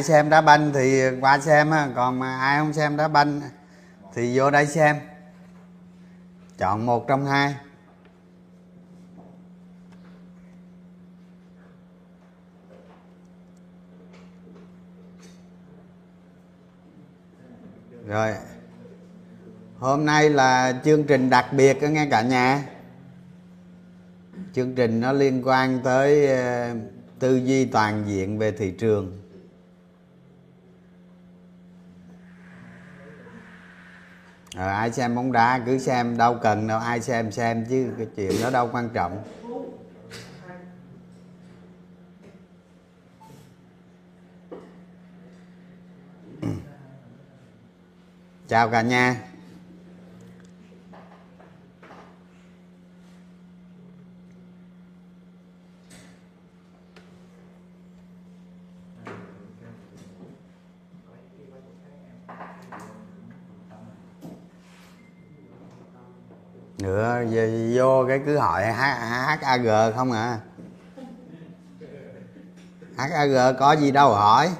[0.00, 3.40] ai xem đá banh thì qua xem ha còn mà ai không xem đá banh
[4.14, 4.96] thì vô đây xem.
[6.58, 7.54] Chọn một trong hai.
[18.06, 18.34] Rồi.
[19.78, 22.62] Hôm nay là chương trình đặc biệt đó nghe cả nhà.
[24.54, 26.74] Chương trình nó liên quan tới ờ,
[27.18, 29.19] tư duy toàn diện về thị trường.
[34.60, 38.06] Rồi ai xem bóng đá cứ xem, đâu cần đâu, ai xem xem chứ, cái
[38.16, 39.22] chuyện đó đâu quan trọng.
[48.48, 49.29] Chào cả nhà.
[66.90, 67.24] Nữa
[67.74, 70.38] vô cái cứ hỏi HAG không à?
[72.96, 74.50] HAG có gì đâu hỏi.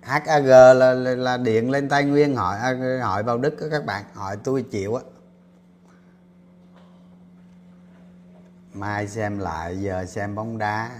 [0.00, 4.04] HAG là, là, là điện lên Tây Nguyên hỏi à, hỏi vào Đức các bạn
[4.14, 5.02] hỏi tôi chịu á.
[8.74, 10.90] Mai xem lại giờ xem bóng đá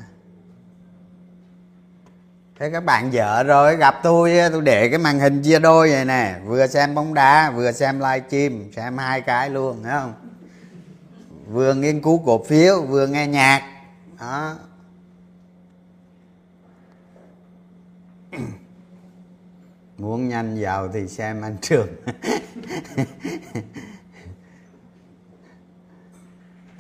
[2.59, 6.05] thế các bạn vợ rồi, gặp tôi tôi để cái màn hình chia đôi vậy
[6.05, 6.41] nè.
[6.45, 10.15] Vừa xem bóng đá, vừa xem livestream xem hai cái luôn, thấy không?
[11.51, 13.63] Vừa nghiên cứu cổ phiếu, vừa nghe nhạc.
[14.21, 14.55] Đó.
[19.99, 21.89] Muốn nhanh giàu thì xem anh trường.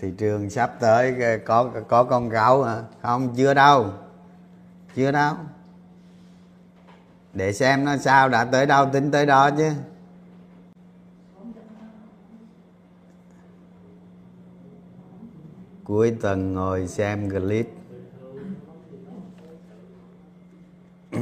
[0.00, 2.82] Thị trường sắp tới, có có con gấu hả?
[3.03, 3.91] Không, chưa đâu.
[4.97, 5.34] Chưa đâu
[7.36, 9.70] để xem nó sao, đã tới đâu, tính tới đó chứ.
[15.84, 17.69] Cuối tuần ngồi xem clip.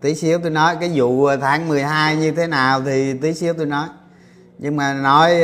[0.00, 3.66] Tí xíu tôi nói, cái vụ tháng 12 như thế nào thì tí xíu tôi
[3.66, 3.88] nói.
[4.58, 5.40] Nhưng mà nói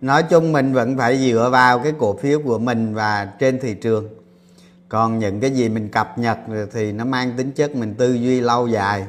[0.00, 3.74] nói chung mình vẫn phải dựa vào cái cổ phiếu của mình và trên thị
[3.74, 4.08] trường.
[4.88, 6.38] Còn những cái gì mình cập nhật
[6.72, 9.06] thì nó mang tính chất mình tư duy lâu dài.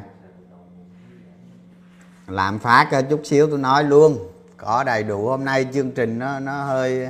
[2.27, 4.17] Làm phát chút xíu tôi nói luôn,
[4.57, 5.27] có đầy đủ.
[5.27, 7.09] Hôm nay chương trình nó nó hơi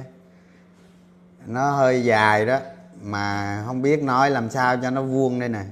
[1.46, 2.60] nó hơi dài đó,
[3.02, 5.64] mà không biết nói làm sao cho nó vuông đây nè.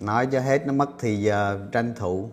[0.00, 2.30] Nói cho hết nó mất thì giờ tranh thủ.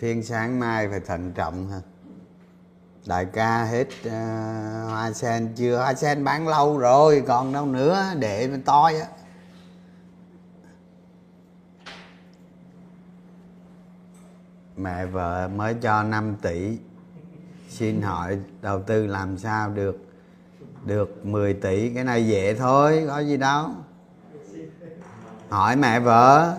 [0.00, 1.80] Phiên sáng mai phải thận trọng ha.
[3.06, 4.12] Đại ca hết uh,
[4.90, 5.52] hoa sen.
[5.56, 9.06] Chưa hoa sen bán lâu rồi còn đâu nữa để mình toi á.
[14.76, 16.78] Mẹ vợ mới cho 5 tỷ.
[17.68, 19.98] Xin hỏi đầu tư làm sao được
[20.84, 21.94] được 10 tỷ?
[21.94, 23.70] Cái này dễ thôi có gì đâu.
[25.48, 26.56] Hỏi mẹ vợ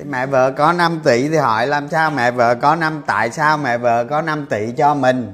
[0.00, 3.30] thì mẹ vợ có 5 tỷ thì hỏi làm sao mẹ vợ có 5 tại
[3.30, 5.32] sao mẹ vợ có 5 tỷ cho mình?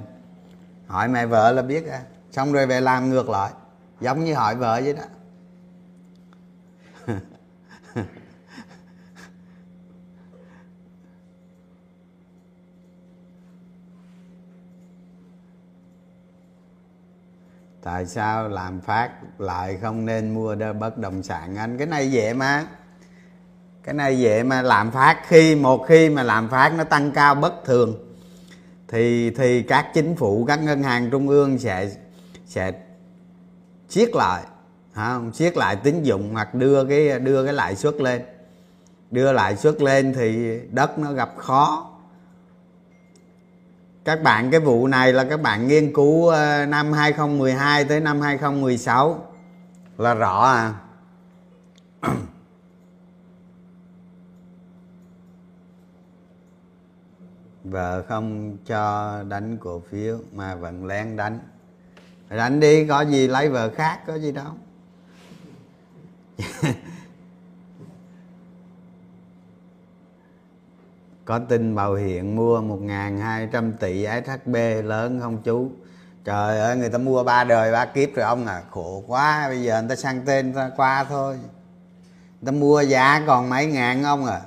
[0.86, 2.00] Hỏi mẹ vợ là biết à.
[2.30, 3.50] Xong rồi về làm ngược lại,
[4.00, 5.02] giống như hỏi vợ vậy đó.
[17.82, 22.10] tại sao làm phát lại không nên mua đơn bất động sản anh cái này
[22.10, 22.64] dễ mà
[23.86, 27.34] cái này dễ mà làm phát, khi một khi mà làm phát nó tăng cao
[27.34, 27.94] bất thường,
[28.88, 31.90] thì thì các chính phủ, các ngân hàng trung ương sẽ
[32.46, 32.72] sẽ
[33.88, 34.42] siết lại
[34.94, 35.32] không?
[35.32, 38.22] Siết lại tín dụng hoặc đưa cái đưa cái lãi suất lên.
[39.10, 41.90] Đưa lãi suất lên thì đất nó gặp khó.
[44.04, 48.20] Các bạn, cái vụ này là các bạn nghiên cứu ờ, năm 2012 tới năm
[48.20, 49.26] 2016
[49.98, 50.74] là rõ à.
[57.70, 61.38] Vợ không cho đánh cổ phiếu, mà vẫn lén đánh.
[62.28, 64.52] Đánh đi, có gì lấy vợ khác, có gì đâu.
[71.24, 75.70] Có tin bảo hiểm mua 1.200 tỷ SHB lớn không chú?
[76.24, 79.48] Trời ơi, người ta mua ba đời ba kiếp rồi, ông à khổ quá.
[79.48, 81.38] Bây giờ người ta sang tên ta qua thôi.
[82.40, 84.40] Người ta mua giá còn mấy ngàn, ông à.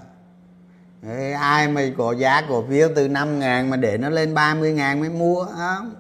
[1.08, 4.74] Ê, ai mà có giá cổ phiếu từ 5 ngàn mà để nó lên 30
[4.74, 5.94] ngàn mới mua không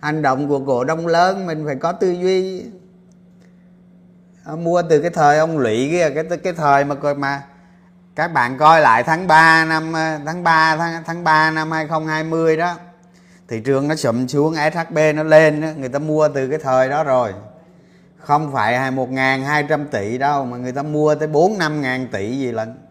[0.00, 2.64] hành động của cổ đông lớn mình phải có tư duy.
[4.44, 7.42] Ờ, mua từ cái thời ông lụy kia cái cái thời mà coi mà
[8.14, 12.56] các bạn coi lại tháng 3 năm ờ, tháng 3 tháng tháng 3 năm 2020
[12.56, 12.74] đó
[13.48, 16.88] thị trường nó sụm xuống SHB nó lên đó, người ta mua từ cái thời
[16.88, 17.34] đó rồi.
[18.18, 21.80] Không phải một ngàn hai trăm tỷ đâu mà người ta mua tới bốn năm
[21.80, 22.87] ngàn tỷ gì lần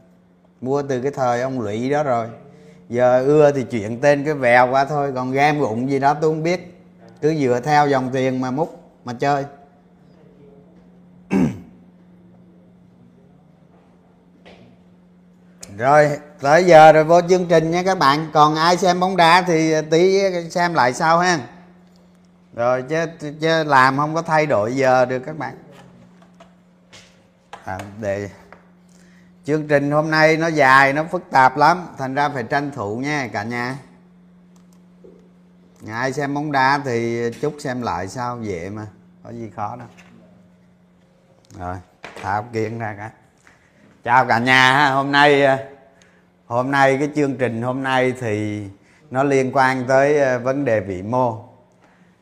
[0.62, 2.28] mua từ cái thời ông lụy đó rồi.
[2.90, 6.32] Giờ ưa thì chuyện tên cái vèo qua thôi còn game gụng gì đó tôi
[6.32, 6.74] không biết.
[7.22, 9.46] Cứ dựa theo dòng tiền mà múc mà chơi.
[15.78, 16.10] Rồi
[16.42, 18.30] tới giờ rồi vô chương trình nha các bạn.
[18.34, 20.20] Còn ai xem bóng đá thì tí
[20.50, 21.40] xem lại sau ha.
[22.54, 23.06] Rồi chứ
[23.42, 25.58] chứ làm không có thay đổi giờ được các bạn.
[27.64, 28.30] À, để
[29.48, 31.88] chương trình hôm nay nó dài, nó phức tạp lắm.
[31.98, 33.78] Thành ra phải tranh thủ nha, cả nhà.
[35.92, 38.88] Ai xem bóng đá thì chút xem lại sao, dễ mà.
[39.24, 39.88] Có gì khó đâu.
[41.60, 41.76] Rồi
[42.22, 43.12] tháo kiến ra cả
[44.04, 45.60] chào cả nhà hôm nay à,
[46.46, 48.68] hôm nay cái chương trình hôm nay thì
[49.12, 51.44] nó liên quan tới à, vấn đề vĩ mô.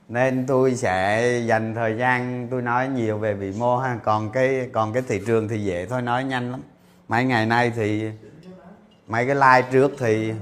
[0.07, 4.00] Nên tôi sẽ dành thời gian tôi nói nhiều về vĩ mô ha.
[4.04, 6.62] Còn cái còn cái thị trường thì dễ thôi, nói nhanh lắm
[7.07, 8.11] mấy ngày nay thì
[9.07, 10.33] mấy cái like trước thì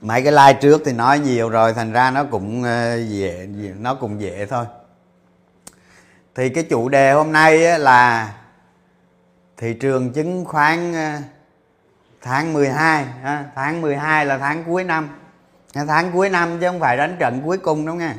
[0.00, 3.48] mấy cái like trước thì nói nhiều rồi, thành ra nó cũng ờ, dễ,
[3.78, 4.64] nó cũng dễ thôi.
[6.34, 8.32] Thì cái chủ đề hôm nay là
[9.56, 11.12] thị trường chứng khoán ờ,
[12.22, 13.06] tháng 12
[13.54, 15.08] tháng 12 là tháng cuối năm.
[15.74, 18.12] Tháng cuối năm chứ không phải đánh trận cuối cùng đúng không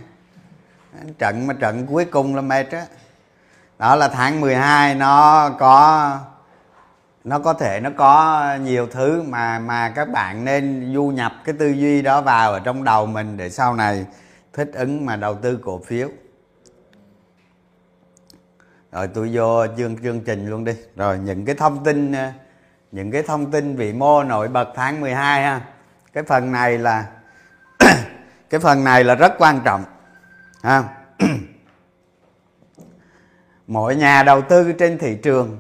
[1.18, 2.86] trận mà trận cuối cùng là mệt á.
[3.80, 6.18] Đó là tháng 12 nó có
[7.24, 11.56] nó có thể nó có nhiều thứ mà mà các bạn nên du nhập cái
[11.60, 14.06] tư duy đó vào ở trong đầu mình để sau này
[14.54, 16.10] thích ứng mà đầu tư cổ phiếu.
[18.92, 20.74] Rồi tôi vô chương chương trình luôn đi.
[20.96, 22.14] Rồi những cái thông tin,
[22.92, 25.62] những cái thông tin vĩ mô nổi bật tháng 12 ha.
[26.14, 27.06] Cái phần này là,
[28.50, 29.84] cái phần này là rất quan trọng
[30.62, 30.84] à.
[33.68, 35.60] mỗi nhà đầu tư trên thị trường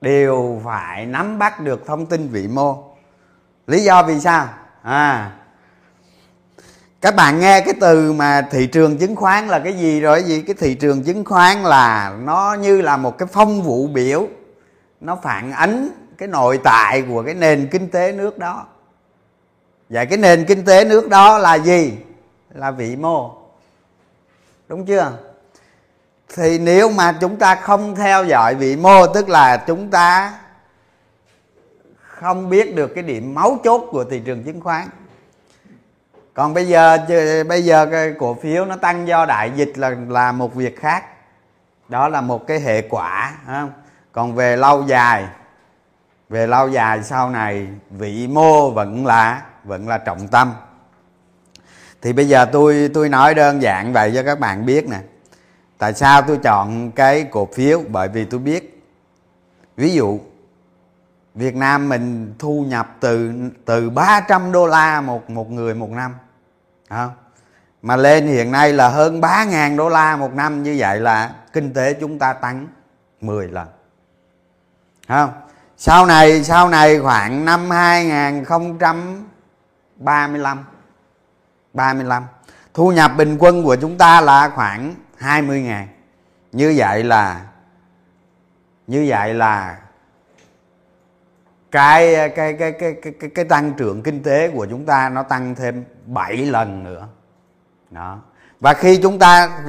[0.00, 2.96] đều phải nắm bắt được thông tin vĩ mô.
[3.66, 4.48] Lý do vì sao?
[4.82, 5.32] À
[7.02, 10.22] các bạn nghe cái từ mà thị trường chứng khoán là cái gì rồi?
[10.22, 14.28] Gì cái thị trường chứng khoán là nó như là một cái phong vụ biểu.
[15.00, 15.88] Nó phản ánh
[16.18, 18.66] cái nội tại của cái nền kinh tế nước đó.
[19.88, 21.92] Vậy cái nền kinh tế nước đó là gì?
[22.54, 23.41] Là vĩ mô
[24.72, 25.12] đúng chưa?
[26.34, 30.38] Thì nếu mà chúng ta không theo dõi vị mô, tức là chúng ta
[31.98, 34.88] không biết được cái điểm máu chốt của thị trường chứng khoán.
[36.34, 36.98] Còn bây giờ
[37.48, 41.04] bây giờ cái cổ phiếu nó tăng do đại dịch là là một việc khác.
[41.88, 43.72] Đó là một cái hệ quả không?
[44.12, 45.24] còn về lâu dài,
[46.28, 50.52] về lâu dài sau này, vị mô vẫn là vẫn là trọng tâm
[52.02, 54.98] thì bây giờ tôi tôi nói đơn giản vậy cho các bạn biết nè.
[55.78, 57.82] Tại sao tôi chọn cái cổ phiếu?
[57.88, 58.82] Bởi vì tôi biết,
[59.76, 60.20] ví dụ,
[61.34, 63.32] Việt Nam mình thu nhập từ
[63.64, 66.14] từ 300 đô la một một người một năm
[66.90, 67.10] không?
[67.82, 71.72] mà lên hiện nay là hơn 3.000 đô la một năm, như vậy là kinh
[71.72, 72.66] tế chúng ta tăng
[73.20, 73.68] 10 lần
[75.08, 75.30] không
[75.76, 80.64] sau này sau này khoảng năm 2035
[81.72, 82.26] 35
[82.74, 85.88] thu nhập bình quân của chúng ta là khoảng 20 ngàn.
[86.52, 87.40] Như vậy là
[88.86, 89.78] như vậy là
[91.70, 95.22] cái cái cái cái cái cái, cái tăng trưởng kinh tế của chúng ta nó
[95.22, 97.08] tăng thêm 7 lần nữa.
[97.90, 98.18] Đó.
[98.60, 99.60] Và khi chúng ta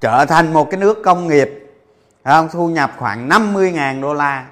[0.00, 1.50] trở thành một cái nước công nghiệp
[2.24, 2.48] không?
[2.52, 4.46] Thu nhập khoảng 50.000 đô la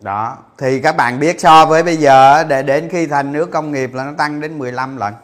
[0.00, 0.38] đó.
[0.58, 3.94] Thì các bạn biết so với bây giờ để đến khi thành nước công nghiệp
[3.94, 5.14] là nó tăng đến 15 lần.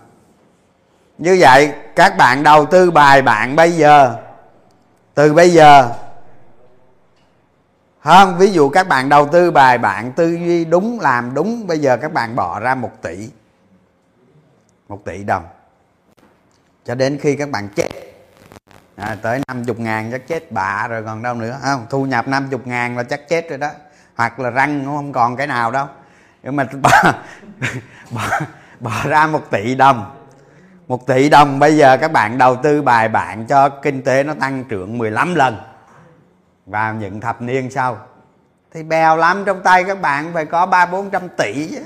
[1.18, 4.16] Như vậy các bạn đầu tư bài bạn bây giờ.
[5.14, 5.90] Từ bây giờ
[8.00, 11.78] không ví dụ các bạn đầu tư bài bạn tư duy đúng làm đúng bây
[11.78, 13.28] giờ các bạn bỏ ra một tỷ.
[14.88, 15.44] Một tỷ đồng.
[16.84, 17.88] Cho đến khi các bạn chết.
[18.96, 21.58] À, tới 50 ngàn chắc chết bạ rồi còn đâu nữa.
[21.62, 23.70] Không thu nhập 50 ngàn là chắc chết rồi đó
[24.16, 25.86] hoặc là răng không còn cái nào đâu.
[26.42, 26.90] Nhưng mà bỏ,
[28.10, 28.22] bỏ,
[28.80, 30.16] bỏ ra một tỷ đồng.
[30.88, 34.34] Một tỷ đồng bây giờ các bạn đầu tư bài bản cho kinh tế nó
[34.40, 35.56] tăng trưởng 15 lần.
[36.66, 37.98] Vào những thập niên sau.
[38.74, 41.82] Thì bèo lắm trong tay các bạn phải có ba bốn trăm tỷ chứ.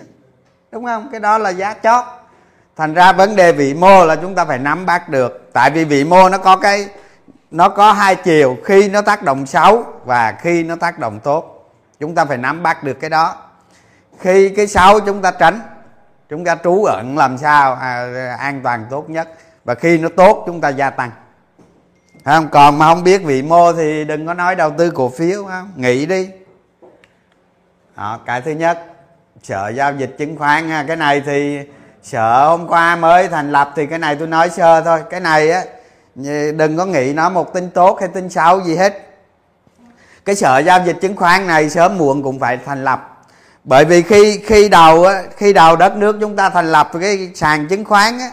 [0.73, 1.09] Đúng không?
[1.13, 2.05] Cái đó là giá chót.
[2.77, 5.51] Thành ra vấn đề vĩ mô là chúng ta phải nắm bắt được.
[5.53, 6.89] Tại vì vĩ mô nó có cái
[7.51, 8.57] nó có hai chiều.
[8.65, 11.58] Khi nó tác động xấu và khi nó tác động tốt
[12.01, 13.37] chúng ta phải nắm bắt được cái đó.
[14.19, 15.61] Khi cái xấu chúng ta tránh
[16.29, 19.29] chúng ta trú ẩn làm sao à, an toàn tốt nhất.
[19.65, 21.11] Và khi nó tốt chúng ta gia tăng.
[22.25, 22.49] Không?
[22.49, 25.73] Còn mà không biết vị mô thì đừng có nói đầu tư cổ phiếu không?
[25.77, 26.29] Nghĩ đi.
[27.97, 28.85] Đó, cái thứ nhất
[29.43, 30.85] sợ giao dịch chứng khoán ha.
[30.89, 31.61] cái này thì
[32.03, 35.03] sợ hôm qua mới thành lập thì cái này tôi nói sơ thôi.
[35.11, 35.65] Cái này á
[36.57, 39.08] đừng có nghĩ nó một tin tốt hay tin xấu gì hết
[40.29, 43.25] cái sở giao dịch chứng khoán này sớm muộn cũng phải thành lập.
[43.65, 47.31] Bởi vì khi khi đầu á, khi đầu đất nước chúng ta thành lập cái
[47.35, 48.31] sàn chứng khoán á,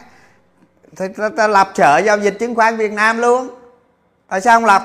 [0.97, 3.49] thì ta, ta lập sở giao dịch chứng khoán Việt Nam luôn.
[4.27, 4.83] Tại sao không lập?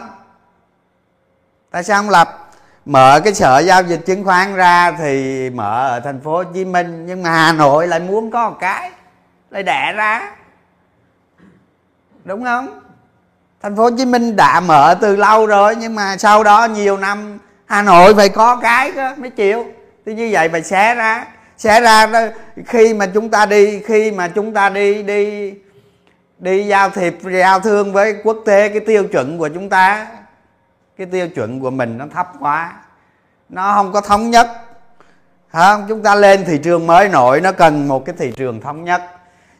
[1.70, 2.50] Tại sao không lập?
[2.84, 6.64] Mở cái sở giao dịch chứng khoán ra thì mở ở thành phố Hồ Chí
[6.64, 8.90] Minh nhưng mà Hà Nội lại muốn có một cái
[9.50, 10.32] lại đẻ ra.
[12.24, 12.79] Đúng không?
[13.62, 16.96] Thành phố Hồ Chí Minh đã mở từ lâu rồi, nhưng mà sau đó nhiều
[16.96, 19.66] năm, Hà Nội phải có cái đó mới chịu.
[20.06, 21.26] Thì như vậy phải xé ra
[21.58, 22.20] xé ra đó,
[22.66, 25.54] khi mà chúng ta đi, khi mà chúng ta đi đi
[26.38, 30.06] đi giao thiệp, giao thương với quốc tế, cái tiêu chuẩn của chúng ta,
[30.98, 32.72] cái tiêu chuẩn của mình nó thấp quá.
[33.48, 34.48] Nó không có thống nhất.
[35.52, 38.84] Không chúng ta lên thị trường mới nổi, nó cần một cái thị trường thống
[38.84, 39.02] nhất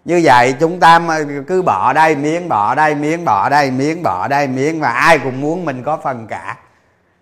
[0.04, 1.00] như vậy chúng ta
[1.46, 5.18] cứ bỏ đây miếng bỏ đây miếng bỏ đây miếng bỏ đây miếng và ai
[5.18, 6.56] cũng muốn mình có phần cả.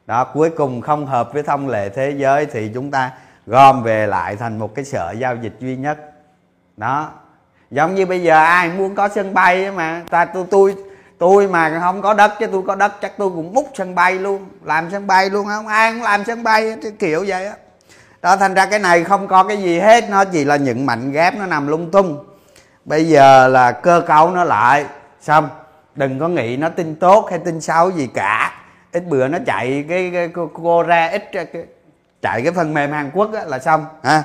[0.06, 3.10] Đó, cuối cùng không hợp với thông lệ thế giới thì chúng ta
[3.46, 5.98] gom về lại thành một cái sở giao dịch duy nhất.
[6.76, 7.10] Đó,
[7.70, 10.74] giống như bây giờ ai muốn có sân bay mà, ta tôi tôi
[11.18, 14.14] tôi mà không có đất chứ tôi có đất chắc tôi cũng múc sân bay
[14.14, 14.48] luôn.
[14.64, 17.54] Làm sân bay luôn không ai cũng làm sân bay kiểu vậy á.
[18.22, 21.12] Đó, thành ra cái này không có cái gì hết, nó chỉ là những mảnh
[21.12, 22.24] ghép nó nằm lung tung
[22.88, 24.84] bây giờ là cơ cấu nó lại.
[25.20, 25.48] Xong
[25.94, 28.52] đừng có nghĩ nó tin tốt hay tin xấu gì cả.
[28.92, 31.46] Ít bữa nó chạy cái, cái cô, cô ra ít cái,
[32.22, 34.22] chạy cái phần mềm Hàn Quốc là xong ha.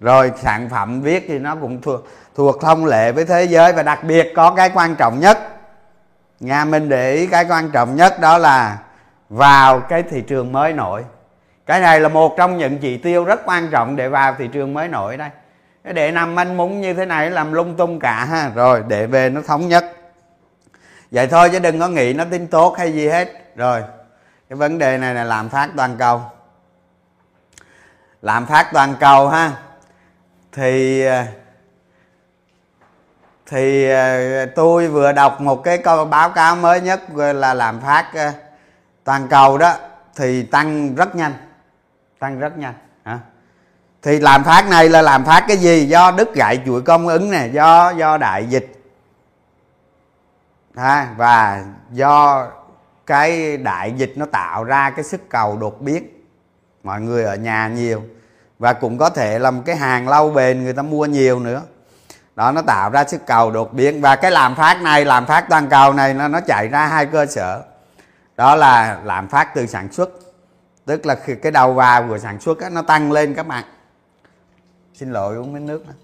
[0.00, 2.00] Rồi sản phẩm viết thì nó cũng thuộc
[2.34, 5.38] thuộc thông lệ với thế giới và đặc biệt có cái quan trọng nhất.
[6.40, 8.78] Nhà mình để ý cái quan trọng nhất đó là
[9.28, 11.04] vào cái thị trường mới nổi.
[11.66, 14.74] Cái này là một trong những chỉ tiêu rất quan trọng để vào thị trường
[14.74, 15.28] mới nổi đây
[15.84, 18.50] để nằm manh múng như thế này làm lung tung cả ha.
[18.54, 19.96] Rồi để về nó thống nhất.
[21.10, 23.56] Vậy thôi chứ đừng có nghĩ nó tin tốt hay gì hết.
[23.56, 23.82] Rồi,
[24.48, 26.22] cái vấn đề này là làm phát toàn cầu.
[28.22, 29.52] Làm phát toàn cầu ha,
[30.52, 31.24] thì ờ,
[33.46, 38.10] thì ờ, tôi vừa đọc một cái câu báo cáo mới nhất là làm phát
[38.14, 38.32] ờ,
[39.04, 39.74] toàn cầu đó,
[40.16, 41.32] thì tăng rất nhanh,
[42.18, 42.74] tăng rất nhanh
[44.02, 45.86] thì làm phát này là làm phát cái gì?
[45.88, 48.82] Do đứt gãy chuỗi cung ứng này do do đại dịch.
[50.76, 52.46] Ha và do
[53.06, 56.24] cái đại dịch nó tạo ra cái sức cầu đột biến.
[56.82, 58.02] Mọi người ở nhà nhiều.
[58.58, 61.62] Và cũng có thể là một cái hàng lâu bền người ta mua nhiều nữa.
[62.36, 64.00] Đó nó tạo ra sức cầu đột biến.
[64.00, 67.06] Và cái làm phát này làm phát toàn cầu này nó nó chạy ra hai
[67.06, 67.62] cơ sở.
[68.36, 70.10] Đó là làm phát từ sản xuất.
[70.86, 73.64] Tức là cái đầu vào của sản xuất đó, nó tăng lên các bạn
[75.00, 75.94] xin lỗi uống miếng nước nữa.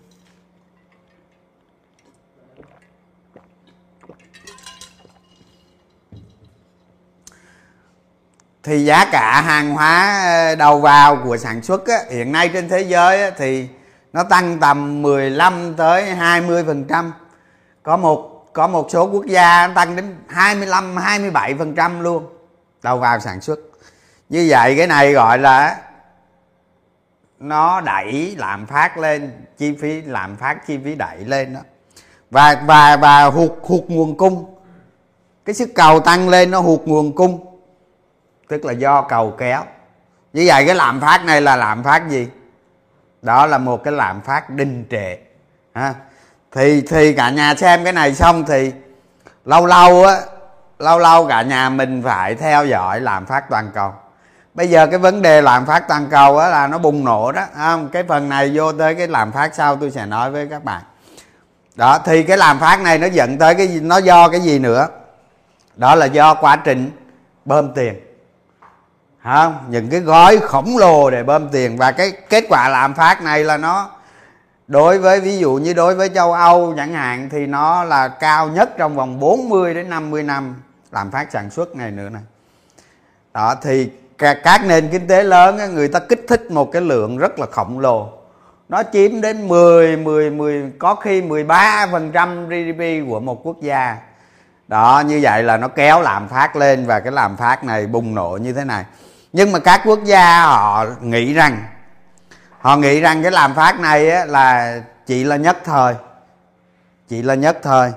[8.63, 12.69] thì giá cả hàng hóa ờ, đầu vào của sản xuất á, hiện nay trên
[12.69, 13.69] thế giới á, thì
[14.13, 17.13] nó tăng tầm 15 tới 20 phần trăm
[17.83, 22.27] có một có một số quốc gia tăng đến 25 27 phần trăm luôn
[22.83, 23.59] đầu vào sản xuất
[24.29, 25.86] như vậy cái này gọi là
[27.39, 31.61] nó đẩy lạm phát lên, chi phí, lạm phát chi phí đẩy lên đó.
[32.31, 34.55] Và và và hụt hụt nguồn cung.
[35.45, 37.61] Cái sức cầu tăng lên nó hụt nguồn cung.
[38.49, 39.63] Tức là do cầu kéo.
[40.33, 42.29] Như vậy cái lạm phát này là lạm phát gì?
[43.23, 45.17] Đó là một cái lạm phát đình trệ.
[45.75, 45.95] Ha.
[46.53, 48.73] Thì thì cả nhà xem cái này xong thì
[49.45, 50.17] lâu lâu á,
[50.79, 53.93] lâu lâu cả nhà mình phải theo dõi lạm phát toàn cầu
[54.57, 57.45] bây giờ cái vấn đề lạm phát toàn cầu đó là nó bùng nổ đó
[57.57, 57.89] không?
[57.89, 60.83] Cái phần này vô tới cái lạm phát sau tôi sẽ nói với các bạn.
[61.75, 64.89] Đó, thì cái lạm phát này nó dẫn tới cái nó do cái gì nữa?
[65.77, 66.91] Đó là do quá trình
[67.45, 67.95] bơm tiền.
[69.25, 69.59] Không?
[69.69, 73.45] Những cái gói khổng lồ để bơm tiền và cái kết quả lạm phát này
[73.45, 73.91] là nó
[74.69, 78.49] đối với, ví dụ như đối với châu Âu chẳng hạn thì nó là cao
[78.49, 80.55] nhất trong vòng 40 đến 50 năm
[80.93, 82.23] lạm phát sản xuất này nữa này.
[83.35, 87.39] Đó, thì các nền kinh tế lớn người ta kích thích một cái lượng rất
[87.39, 88.09] là khổng lồ.
[88.69, 93.97] Nó chiếm đến 10 10 10 có khi 13% GDP của một quốc gia.
[94.69, 98.15] Đó như vậy là nó kéo lạm phát lên và cái lạm phát này bùng
[98.15, 98.85] nổ như thế này.
[99.33, 101.63] Nhưng mà các quốc gia họ nghĩ rằng
[102.59, 105.95] họ nghĩ rằng cái lạm phát này á, là chỉ là nhất thời.
[107.09, 107.93] Chỉ là nhất thời.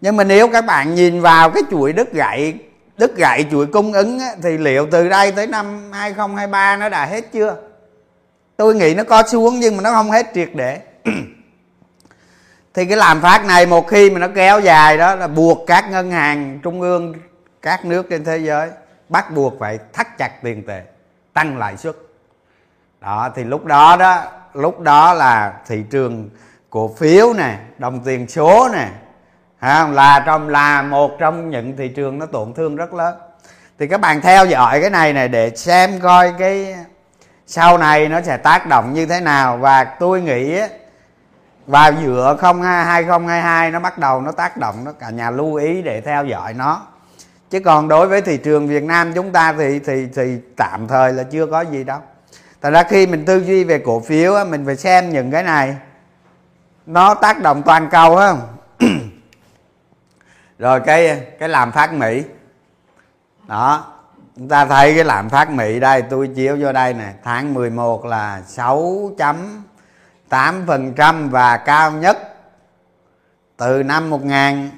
[0.00, 2.58] Nhưng mà nếu các bạn nhìn vào cái chuỗi đứt gãy
[2.98, 7.06] đứt gãy chuỗi cung ứng á, thì liệu từ đây tới năm 2023 nó đã
[7.06, 7.56] hết chưa?
[8.56, 10.80] Tôi nghĩ nó có xuống nhưng mà nó không hết triệt để.
[12.74, 15.90] Thì cái làm phát này một khi mà nó kéo dài đó là buộc các
[15.90, 17.14] ngân hàng trung ương
[17.62, 18.70] các nước trên thế giới
[19.08, 20.82] bắt buộc phải thắt chặt tiền tệ
[21.32, 21.96] tăng lãi suất.
[23.00, 26.30] Đó thì lúc đó đó lúc đó là thị trường
[26.70, 28.88] cổ phiếu nè đồng tiền số nè
[29.62, 33.16] là trong, là một trong những thị trường nó tổn thương rất lớn.
[33.78, 36.76] Thì các bạn theo dõi cái này này để xem coi cái
[37.46, 39.56] sau này nó sẽ tác động như thế nào.
[39.56, 40.60] Và tôi nghĩ
[41.66, 45.82] vào giữa không 2022 nó bắt đầu nó tác động, nó cả nhà lưu ý
[45.82, 46.82] để theo dõi nó.
[47.50, 51.12] Chứ còn đối với thị trường Việt Nam chúng ta thì thì thì tạm thời
[51.12, 51.98] là chưa có gì đâu.
[52.62, 55.76] Thật ra khi mình tư duy về cổ phiếu mình phải xem những cái này.
[56.86, 58.57] Nó tác động toàn cầu không?
[60.58, 62.24] Rồi cái cái làm phát mỹ.
[63.46, 63.94] Đó
[64.36, 68.04] chúng ta thấy cái làm phát Mỹ đây tôi chiếu vô đây nè tháng 11
[68.04, 72.18] là 6.8% và cao nhất
[73.56, 74.70] từ năm 1000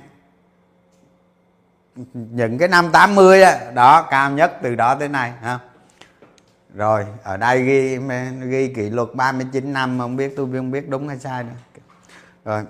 [2.14, 5.58] những cái năm 80 đó, đó cao nhất từ đó tới nay ha.
[6.74, 7.98] Rồi ở đây ghi
[8.48, 11.54] ghi kỷ luật 39 năm không biết tôi không biết đúng hay sai nữa.
[12.44, 12.64] Rồi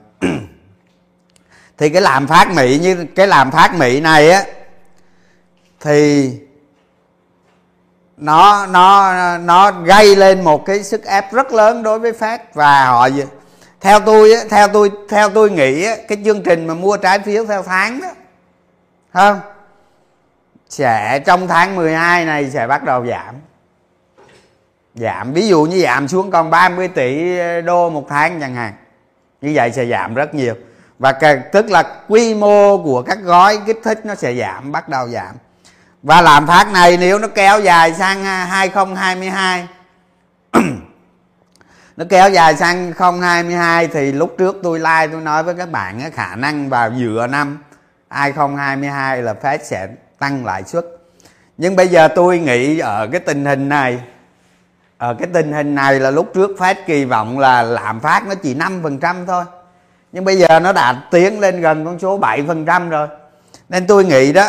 [1.80, 4.44] thì cái làm phát mỹ như cái làm phát mỹ này á,
[5.80, 6.30] thì
[8.16, 12.38] nó nó nó gây lên một cái sức ép rất lớn đối với Fed.
[12.54, 13.08] Và họ
[13.80, 17.62] theo tôi theo tôi theo tôi nghĩ cái chương trình mà mua trái phiếu theo
[17.62, 18.08] tháng đó
[19.12, 19.40] không
[20.68, 23.34] sẽ trong tháng 12 này sẽ bắt đầu giảm.
[24.94, 28.72] Giảm, ví dụ như giảm xuống còn 30 tỷ đô một tháng chẳng hạn,
[29.40, 30.54] như vậy sẽ giảm rất nhiều
[31.00, 31.12] và
[31.52, 35.34] tức là quy mô của các gói kích thích nó sẽ giảm, bắt đầu giảm.
[36.02, 39.68] Và lạm phát này nếu nó kéo dài sang à, 2022
[41.96, 46.10] nó kéo dài sang 2022 thì lúc trước tôi like, tôi nói với các bạn
[46.10, 47.58] khả năng vào giữa năm
[48.08, 50.84] 2022 là Fed sẽ tăng lãi suất.
[51.58, 54.00] Nhưng bây giờ tôi nghĩ ở cái tình hình này,
[54.98, 58.34] ở cái tình hình này là lúc trước Fed kỳ vọng là lạm phát nó
[58.34, 59.44] chỉ 5% thôi
[60.12, 63.08] nhưng bây giờ nó đã tiến lên gần con số 7% rồi.
[63.68, 64.48] Nên tôi nghĩ đó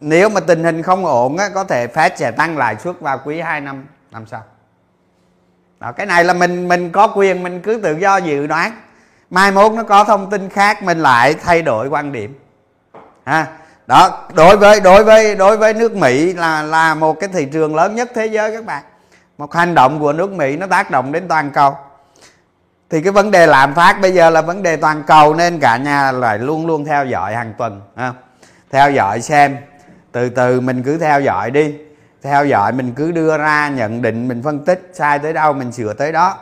[0.00, 3.20] nếu mà tình hình không ổn á, có thể Fed sẽ tăng lãi suất vào
[3.24, 3.86] quý 2 năm.
[4.10, 4.42] Năm sau
[5.80, 8.72] đó, cái này là mình mình có quyền mình cứ tự do dự đoán.
[9.30, 12.38] Mai mốt nó có thông tin khác mình lại thay đổi quan điểm.
[13.24, 13.46] Ha?
[13.86, 17.76] Đó đối với đối với đối với nước Mỹ là là một cái thị trường
[17.76, 18.82] lớn nhất thế giới các bạn.
[19.38, 21.76] Một hành động của nước Mỹ nó tác động đến toàn cầu
[22.90, 25.76] thì cái vấn đề lạm phát bây giờ là vấn đề toàn cầu nên cả
[25.76, 28.12] nhà lại luôn luôn theo dõi hàng tuần ha
[28.70, 29.56] theo dõi xem.
[30.12, 31.74] Từ từ mình cứ theo dõi đi.
[32.22, 35.72] Theo dõi mình cứ đưa ra nhận định, mình phân tích sai tới đâu, mình
[35.72, 36.38] sửa tới đó.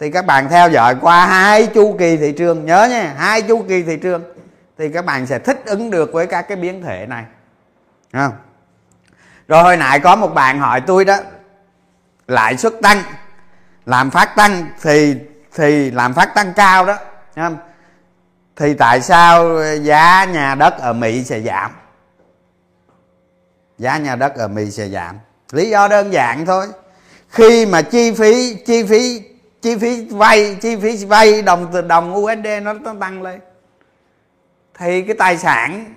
[0.00, 3.64] Thì các bạn theo dõi qua hai chu kỳ thị trường, nhớ nha, hai chu
[3.68, 4.22] kỳ thị trường.
[4.78, 7.24] Thì các bạn sẽ thích ứng được với các cái biến thể này.
[8.12, 8.32] Không?
[9.48, 11.16] Rồi hồi nãy có một bạn hỏi tôi đó,
[12.26, 13.02] lãi suất tăng
[13.86, 15.16] làm phát tăng thì
[15.54, 16.96] thì làm phát tăng cao đó
[17.36, 17.56] không?
[18.56, 21.70] thì tại sao giá nhà đất ở mỹ sẽ giảm?
[23.78, 25.18] Giá nhà đất ở Mỹ sẽ giảm.
[25.52, 26.66] Lý do đơn giản thôi.
[27.28, 29.22] Khi mà chi phí chi phí
[29.62, 33.40] chi phí vay chi phí vay đồng từ đồng USD nó, nó tăng lên
[34.78, 35.94] thì cái tài sản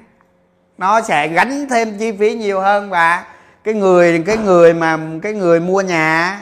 [0.78, 3.26] nó sẽ gánh thêm chi phí nhiều hơn và
[3.63, 6.41] cái người cái người mà cái người mua nhà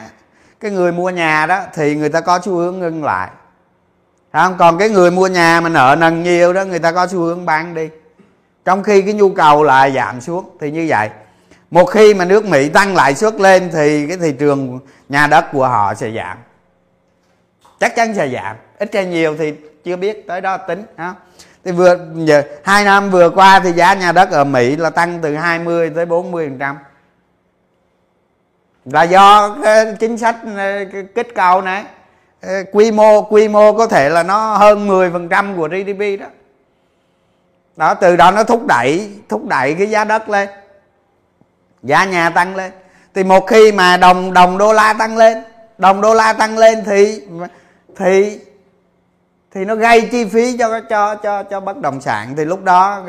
[0.60, 3.30] cái người mua nhà đó thì người ta có xu hướng ngưng lại.
[4.32, 4.56] Không?
[4.58, 7.46] Còn cái người mua nhà mà nợ nần nhiều đó, người ta có xu hướng
[7.46, 7.88] bán đi.
[8.64, 11.10] Trong khi cái nhu cầu lại giảm xuống thì như vậy.
[11.70, 15.44] Một khi mà nước mỹ tăng lãi suất lên thì cái thị trường nhà đất
[15.52, 16.38] của họ sẽ giảm.
[17.80, 18.56] Chắc chắn sẽ giảm.
[18.78, 21.14] Ít hay nhiều thì chưa biết tới đó tính ha
[21.64, 25.18] thì vừa, giờ, hai năm vừa qua thì giá nhà đất ở Mỹ là tăng
[25.22, 26.76] từ 20 tới 40 phần trăm
[28.92, 31.84] là do cái chính sách ờ, kích cầu này.
[32.42, 36.26] Ờ, quy mô quy mô có thể là nó hơn 10% của GDP đó.
[37.76, 40.48] Đó, từ đó nó thúc đẩy thúc đẩy cái giá đất lên.
[41.82, 42.72] Giá nhà tăng lên.
[43.14, 45.42] Thì một khi mà đồng đồng đô la tăng lên,
[45.78, 47.22] đồng đô la tăng lên thì
[47.96, 48.40] thì
[49.54, 52.34] thì nó gây chi phí cho cho cho cho bất động sản.
[52.36, 53.02] Thì lúc đó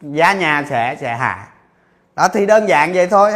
[0.00, 1.48] giá nhà sẽ sẽ hạ
[2.16, 3.32] đó, thì đơn giản vậy thôi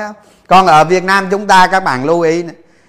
[0.47, 2.45] còn ở Việt Nam chúng ta, các bạn lưu ý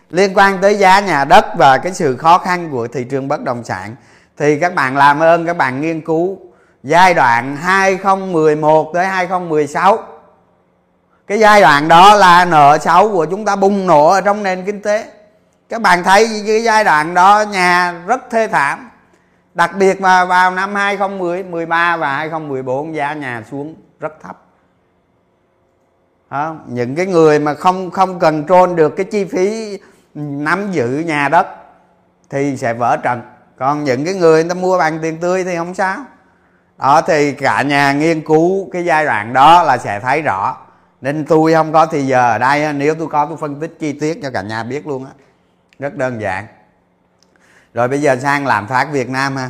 [0.09, 3.43] liên quan tới giá nhà đất và cái sự khó khăn của thị trường bất
[3.43, 3.95] động sản,
[4.37, 6.37] thì các bạn làm ơn, các bạn nghiên cứu
[6.83, 9.97] giai đoạn 2011 tới 2016
[11.27, 14.65] cái giai đoạn đó là nợ xấu của chúng ta bùng nổ ở trong nền
[14.65, 15.05] kinh tế.
[15.69, 18.89] Các bạn thấy cái giai đoạn đó, nhà rất thê thảm.
[19.53, 24.46] Đặc biệt mà vào năm 2010 13 và 2014 giá nhà xuống rất thấp
[26.29, 26.61] không?
[26.67, 29.79] những cái người mà không không cần trôn được cái chi phí
[30.15, 31.47] nắm giữ nhà đất
[32.29, 33.21] thì sẽ vỡ trận.
[33.57, 35.97] Còn những cái người người ta mua bằng tiền tươi thì không sao.
[36.77, 40.57] Đó, thì cả nhà nghiên cứu cái giai đoạn đó là sẽ thấy rõ.
[41.01, 43.93] Nên tôi không có thì giờ ở đây nếu tôi có tôi phân tích chi
[43.93, 45.11] tiết cho cả nhà biết luôn á.
[45.79, 46.47] Rất đơn giản.
[47.73, 49.49] Rồi bây giờ sang làm phát việt nam ha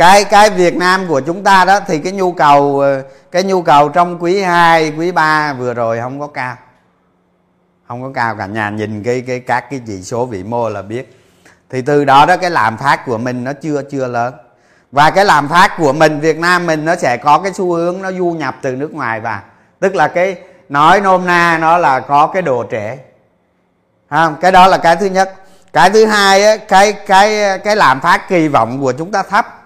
[0.00, 2.82] cái cái việt nam của chúng ta đó thì cái nhu cầu
[3.30, 6.56] cái nhu cầu trong quý 2, quý 3 vừa rồi không có cao.
[7.88, 8.46] Không có cao cả.
[8.46, 11.18] Nhà nhìn cái cái các cái chỉ số vĩ mô là biết.
[11.70, 14.34] Thì từ đó đó cái làm phát của mình nó chưa chưa lớn.
[14.92, 18.02] Và cái làm phát của mình Việt Nam mình nó sẽ có cái xu hướng
[18.02, 19.40] nó du nhập từ nước ngoài vào.
[19.80, 20.36] Tức là cái
[20.68, 22.96] nói nôm na nó là có cái đồ trễ.
[24.10, 25.34] Không cái đó là cái thứ nhất.
[25.72, 29.56] Cái thứ hai á, cái cái cái làm phát kỳ vọng của chúng ta thấp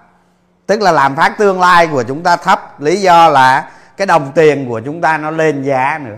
[0.66, 4.32] tức là làm phát tương lai của chúng ta thấp lý do là cái đồng
[4.34, 6.16] tiền của chúng ta nó lên giá nữa.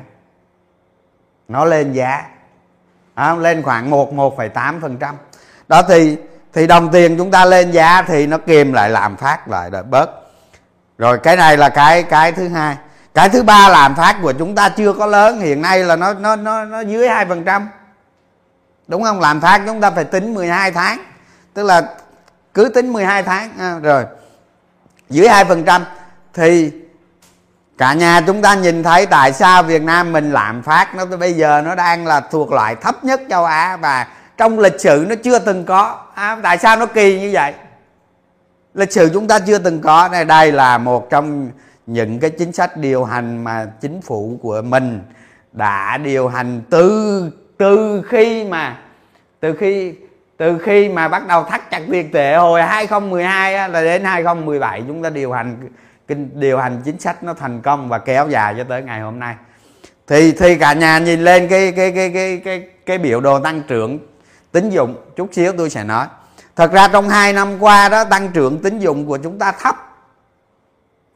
[1.48, 2.24] Nó lên giá.
[3.14, 5.16] À, lên khoảng một một phẩy tám phần trăm.
[5.68, 6.16] Đó thì
[6.52, 9.82] thì đồng tiền chúng ta lên giá thì nó kìm lại làm phát lại rồi
[9.82, 10.10] bớt.
[10.98, 12.76] Rồi cái này là cái cái thứ hai.
[13.14, 15.40] Cái thứ ba làm phát của chúng ta chưa có lớn.
[15.40, 17.68] Hiện nay là nó nó nó nó dưới hai phần trăm.
[18.88, 19.20] Đúng không?
[19.20, 20.98] Làm phát chúng ta phải tính 12 tháng.
[21.54, 21.82] Tức là
[22.54, 23.50] cứ tính 12 tháng.
[23.58, 24.04] À, rồi
[25.10, 25.84] dưới hai phần trăm
[26.34, 26.72] thì
[27.78, 31.32] cả nhà chúng ta nhìn thấy tại sao Việt Nam mình lạm phát nó bây
[31.32, 35.14] giờ nó đang là thuộc loại thấp nhất châu Á và trong lịch sử nó
[35.14, 35.98] chưa từng có.
[36.14, 37.54] À, tại sao nó kỳ như vậy?
[38.74, 40.08] Lịch sử chúng ta chưa từng có.
[40.12, 41.50] Này đây là một trong
[41.86, 45.02] những cái chính sách điều hành mà chính phủ của mình
[45.52, 48.78] đã điều hành từ từ khi mà
[49.40, 49.94] từ khi
[50.36, 54.82] từ khi mà bắt đầu thắt chặt tiền tệ hồi 2012 á, là đến 2017
[54.86, 55.68] chúng ta điều hành
[56.08, 59.18] kinh điều hành chính sách nó thành công và kéo dài cho tới ngày hôm
[59.18, 59.34] nay.
[60.06, 63.62] Thì thì cả nhà nhìn lên cái cái cái cái cái cái biểu đồ tăng
[63.62, 63.98] trưởng
[64.52, 66.06] tín dụng chút xíu tôi sẽ nói.
[66.56, 69.76] Thật ra trong hai năm qua đó tăng trưởng tín dụng của chúng ta thấp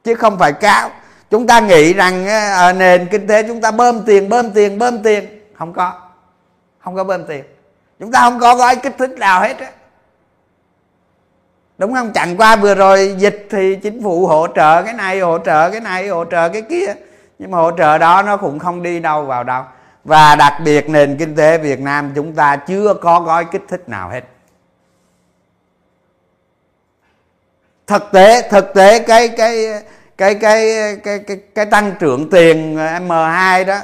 [0.04, 0.90] chứ không phải cao.
[1.30, 4.78] Chúng ta nghĩ rằng ở ờ, nền kinh tế chúng ta bơm tiền bơm tiền
[4.78, 5.24] bơm tiền.
[5.58, 5.92] Không có.
[6.78, 7.44] Không có bơm tiền
[8.00, 9.70] chúng ta không có gói kích thích nào hết á.
[11.78, 12.12] Đúng không?
[12.14, 15.80] Chẳng qua vừa rồi dịch thì chính phủ hỗ trợ cái này hỗ trợ cái
[15.80, 16.94] này hỗ trợ cái kia.
[17.38, 19.64] Nhưng mà hỗ trợ đó nó cũng không đi đâu vào đâu.
[20.04, 23.88] Và đặc biệt nền kinh tế Việt Nam chúng ta chưa có gói kích thích
[23.88, 24.24] nào hết.
[27.86, 29.66] Thực tế thực tế cái cái
[30.16, 33.78] cái cái cái cái, cái tăng trưởng tiền M2 đó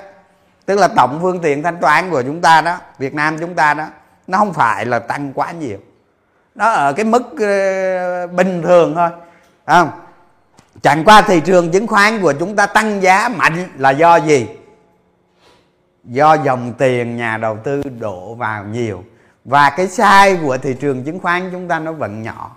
[0.67, 3.75] tức là tổng phương tiện thanh toán của chúng ta đó Việt Nam chúng ta
[3.75, 3.87] đó
[4.27, 5.79] nó không phải là tăng quá nhiều.
[6.55, 9.11] Nó ở cái mức ờ, bình thường thôi
[9.67, 9.91] không?
[10.83, 14.49] Chẳng qua thị trường chứng khoán của chúng ta tăng giá mạnh là do gì?
[16.05, 19.05] Do dòng tiền nhà đầu tư đổ vào nhiều.
[19.45, 22.57] Và cái sai của thị trường chứng khoán chúng ta nó vẫn nhỏ.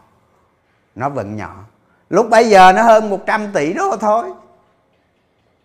[0.95, 1.55] Nó vẫn nhỏ.
[2.09, 4.29] Lúc bây giờ nó hơn 100 tỷ đô thôi.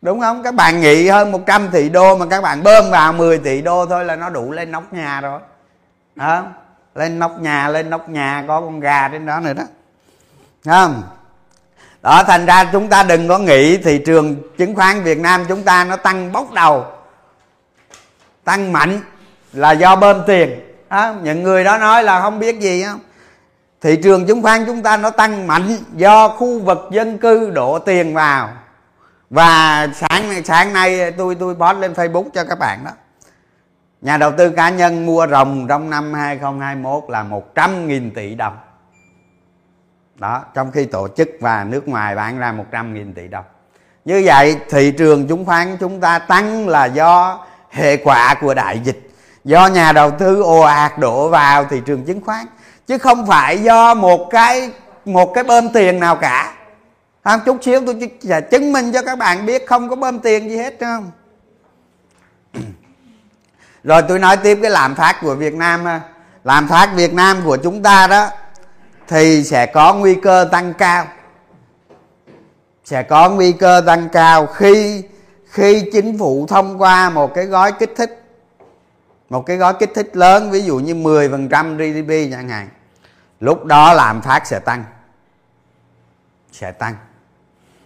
[0.02, 0.42] Đúng không?
[0.42, 3.86] Các bạn nghĩ hơn 100 tỷ đô mà các bạn bơm vào 10 tỷ đô
[3.86, 5.40] thôi là nó đủ lên nóc nhà rồi
[6.14, 6.44] đó
[6.94, 9.64] lên nóc nhà lên nóc nhà có con gà trên đó nữa đó.
[10.64, 11.02] Không?
[12.02, 15.62] Đó thành ra chúng ta đừng có nghĩ thị trường chứng khoán Việt Nam chúng
[15.62, 16.86] ta nó tăng bốc đầu
[18.44, 19.00] tăng mạnh
[19.52, 20.60] là do bơm tiền.
[20.90, 23.00] Đó, những người đó nói là không biết gì không?
[23.80, 27.78] Thị trường chứng khoán chúng ta nó tăng mạnh do khu vực dân cư đổ
[27.78, 28.48] tiền vào.
[29.30, 32.90] Và sáng sáng nay tôi tôi post lên Facebook cho các bạn đó
[34.04, 38.56] nhà đầu tư cá nhân mua rồng trong năm 2021 là 100.000 tỷ đồng.
[40.14, 43.44] Đó, trong khi tổ chức và nước ngoài bán ra 100.000 tỷ đồng.
[44.04, 48.78] Như vậy, thị trường chứng khoán chúng ta tăng là do hệ quả của đại
[48.84, 49.10] dịch,
[49.44, 52.46] do nhà đầu tư ồ ạt đổ vào thị trường chứng khoán,
[52.86, 54.70] chứ không phải do một cái
[55.04, 56.54] một cái bơm tiền nào cả.
[57.24, 60.50] Không, chút xíu tôi sẽ chứng minh cho các bạn biết không có bơm tiền
[60.50, 61.10] gì hết không?
[63.84, 65.84] Rồi tôi nói tiếp cái lạm phát của Việt Nam
[66.44, 68.30] lạm phát Việt Nam của chúng ta đó
[69.08, 71.06] thì sẽ có nguy cơ tăng cao.
[72.84, 75.02] Sẽ có nguy cơ tăng cao khi
[75.46, 78.22] khi chính phủ thông qua một cái gói kích thích.
[79.30, 82.68] Một cái gói kích thích lớn ví dụ như 10% GDP chẳng hạn.
[83.40, 84.84] Lúc đó lạm phát sẽ tăng.
[86.52, 86.94] Sẽ tăng.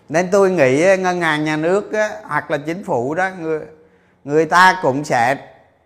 [0.09, 3.61] Nên tôi nghĩ ờ, ngân hàng nhà nước á, hoặc là chính phủ đó người
[4.25, 5.37] người ta cũng sẽ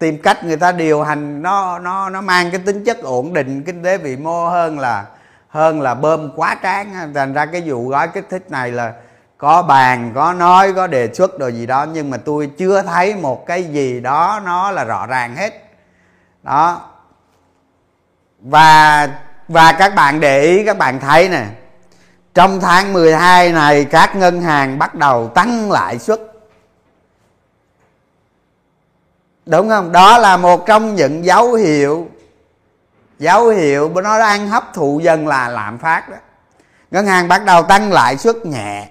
[0.03, 3.63] tìm cách người ta điều hành nó nó nó mang cái tính chất ổn định,
[3.63, 5.05] kinh tế vĩ mô hơn là
[5.49, 8.93] hơn là bơm quá tráng thành ra cái vụ gói kích thích này là
[9.39, 13.15] có bàn, có nói, có đề xuất đồ gì đó, nhưng mà tôi chưa thấy
[13.17, 15.53] một cái gì đó nó là rõ ràng hết.
[16.43, 16.81] Đó.
[18.41, 19.09] Và
[19.49, 21.45] và các bạn để ý, các bạn thấy nè,
[22.35, 26.32] trong tháng 12 này, các ngân hàng bắt đầu tăng lãi suất.
[29.47, 29.93] Đúng không?
[29.93, 32.09] Đó là một trong những dấu hiệu
[33.19, 36.17] dấu hiệu nó đang hấp thụ dần là lạm phát đó.
[36.91, 38.89] Ngân hàng bắt đầu tăng lãi suất nhẹ.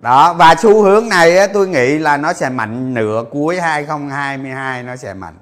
[0.00, 4.96] Đó, và xu hướng này tôi nghĩ là nó sẽ mạnh nửa cuối 2022 nó
[4.96, 5.34] sẽ mạnh.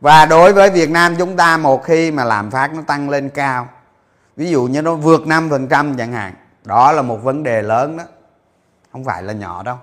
[0.00, 3.28] Và đối với Việt Nam chúng ta, một khi mà lạm phát nó tăng lên
[3.28, 3.68] cao,
[4.36, 8.04] ví dụ như nó vượt 5% chẳng hạn, đó là một vấn đề lớn đó.
[8.92, 9.76] Không phải là nhỏ đâu.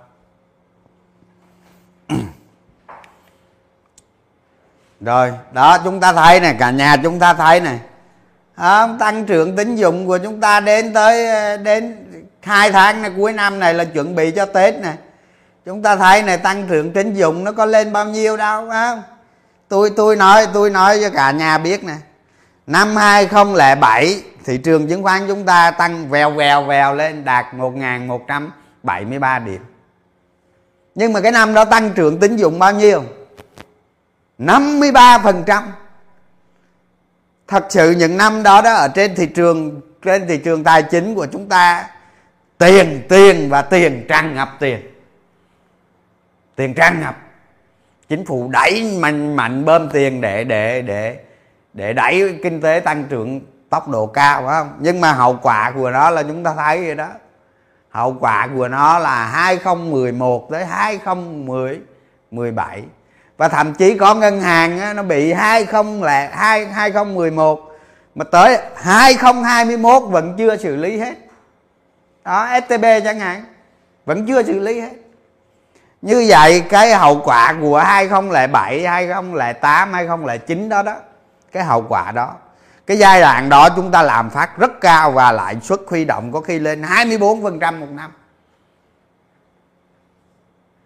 [5.01, 7.79] Rồi đó chúng ta thấy này cả nhà chúng ta thấy này.
[8.55, 11.95] À, tăng trưởng tín dụng của chúng ta đến tới ờ, đến
[12.41, 14.95] hai tháng này, cuối năm này là chuẩn bị cho tết này.
[15.65, 19.03] Chúng ta thấy này tăng trưởng tín dụng nó có lên bao nhiêu đâu không?
[19.67, 21.95] Tôi tôi nói tôi nói cho cả nhà biết nè.
[22.67, 29.45] Năm 2007 thị trường chứng khoán chúng ta tăng vèo vèo vèo lên đạt 1.173
[29.45, 29.61] điểm.
[30.95, 33.03] Nhưng mà cái năm đó tăng trưởng tín dụng bao nhiêu?
[34.41, 35.63] 53%
[37.47, 41.15] thật sự những năm đó đó ở trên thị trường, trên thị trường tài chính
[41.15, 41.89] của chúng ta,
[42.57, 44.79] tiền tiền và tiền tràn ngập tiền.
[46.55, 47.17] Tiền tràn ngập.
[48.09, 51.17] Chính phủ đẩy mạnh mạnh bơm tiền để để để
[51.73, 54.77] để đẩy kinh tế tăng trưởng tốc độ cao, phải không?
[54.79, 57.07] Nhưng mà hậu quả của nó là chúng ta thấy vậy đó.
[57.89, 62.83] Hậu quả của nó là 2011 tới 2017
[63.41, 67.71] và thậm chí có ngân hàng á, nó bị 20 là 2 2011
[68.15, 71.13] mà tới 2021 vẫn chưa xử lý hết.
[72.23, 73.43] Đó STB chẳng hạn
[74.05, 74.91] vẫn chưa xử lý hết.
[76.01, 80.95] Như vậy cái hậu quả của 2007 2008 2009 đó đó
[81.51, 82.33] cái hậu quả đó.
[82.87, 86.31] Cái giai đoạn đó chúng ta làm phát rất cao và lãi suất huy động
[86.31, 88.11] có khi lên 24% một năm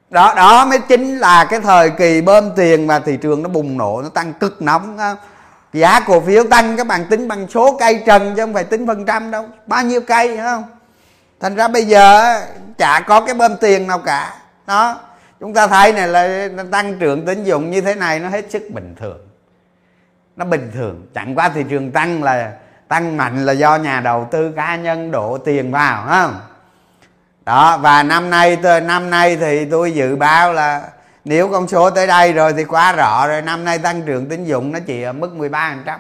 [0.10, 3.78] đó đó mới chính là cái thời kỳ bơm tiền và thị trường nó bùng
[3.78, 4.98] nổ, nó tăng cực nóng
[5.74, 8.88] giá cổ phiếu tăng, các bạn tính bằng số cây trần chứ không phải tính
[8.88, 9.46] phần trăm đâu.
[9.68, 10.64] Bao nhiêu cây không?
[11.40, 12.36] Thành ra bây giờ
[12.78, 14.36] chả có cái bơm tiền nào cả.
[14.68, 15.00] Đó,
[15.40, 18.64] chúng ta thấy này là tăng trưởng tín dụng như thế này nó hết sức
[18.70, 19.18] bình thường.
[20.36, 22.52] Nó bình thường, chẳng qua thị trường tăng là,
[22.88, 26.40] tăng mạnh là do nhà đầu tư cá nhân đổ tiền vào không?
[27.46, 30.90] Đó và năm nay năm nay thì tôi dự báo là
[31.26, 33.42] nếu con số tới đây rồi thì quá rõ rồi.
[33.42, 35.98] Năm nay tăng trưởng tín dụng nó chỉ ở mức 13%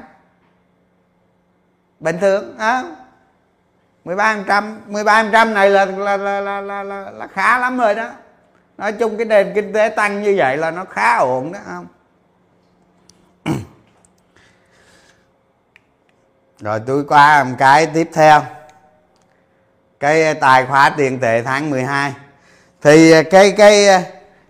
[2.00, 2.84] bình thường á
[4.06, 8.10] 13% 13% này là là, là, là, là, là, là khá lắm rồi đó.
[8.78, 11.88] Nói chung cái nền kinh tế tăng như vậy là nó khá ổn đó không?
[16.60, 18.42] Rồi tôi qua một cái tiếp theo
[20.00, 22.14] cái ờ, tài khoá tiền tệ tháng 12
[22.82, 24.00] thì ờ, cái cái ờ,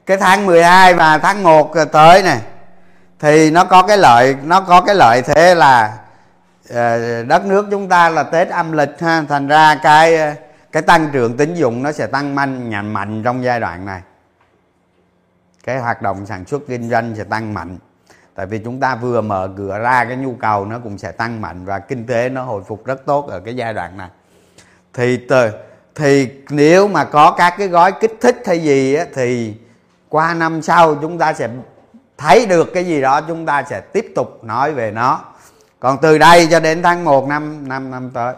[0.06, 2.42] cái tháng 12 và tháng 1 tới này
[3.20, 5.98] thì nó có cái lợi, nó có cái lợi thế là
[7.28, 9.24] đất nước chúng ta là tết âm lịch ha.
[9.30, 10.36] Thành ra cái
[10.72, 14.02] cái tăng trưởng tín dụng nó sẽ tăng mạnh nhàn mạnh trong giai đoạn này.
[15.64, 17.78] Cái hoạt động sản xuất kinh doanh sẽ tăng mạnh.
[18.36, 21.42] Tại vì chúng ta vừa mở cửa ra, cái nhu cầu nó cũng sẽ tăng
[21.42, 24.10] mạnh và kinh tế nó hồi phục rất tốt ở cái giai đoạn này
[24.96, 25.52] thì từ
[25.96, 29.54] thì nếu mà có các cái gói kích thích hay gì á, thì
[30.10, 31.50] qua năm sau chúng ta sẽ
[32.18, 35.22] thấy được cái gì đó chúng ta sẽ tiếp tục nói về nó.
[35.80, 38.34] Còn từ đây cho đến tháng 1 năm năm năm tới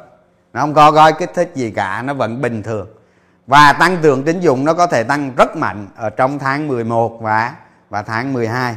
[0.53, 2.87] nó không có gói kích thích gì cả nó vẫn bình thường.
[3.47, 7.21] Và tăng trưởng tín dụng nó có thể tăng rất mạnh ở trong tháng 11
[7.21, 7.53] và
[7.89, 8.75] và tháng 12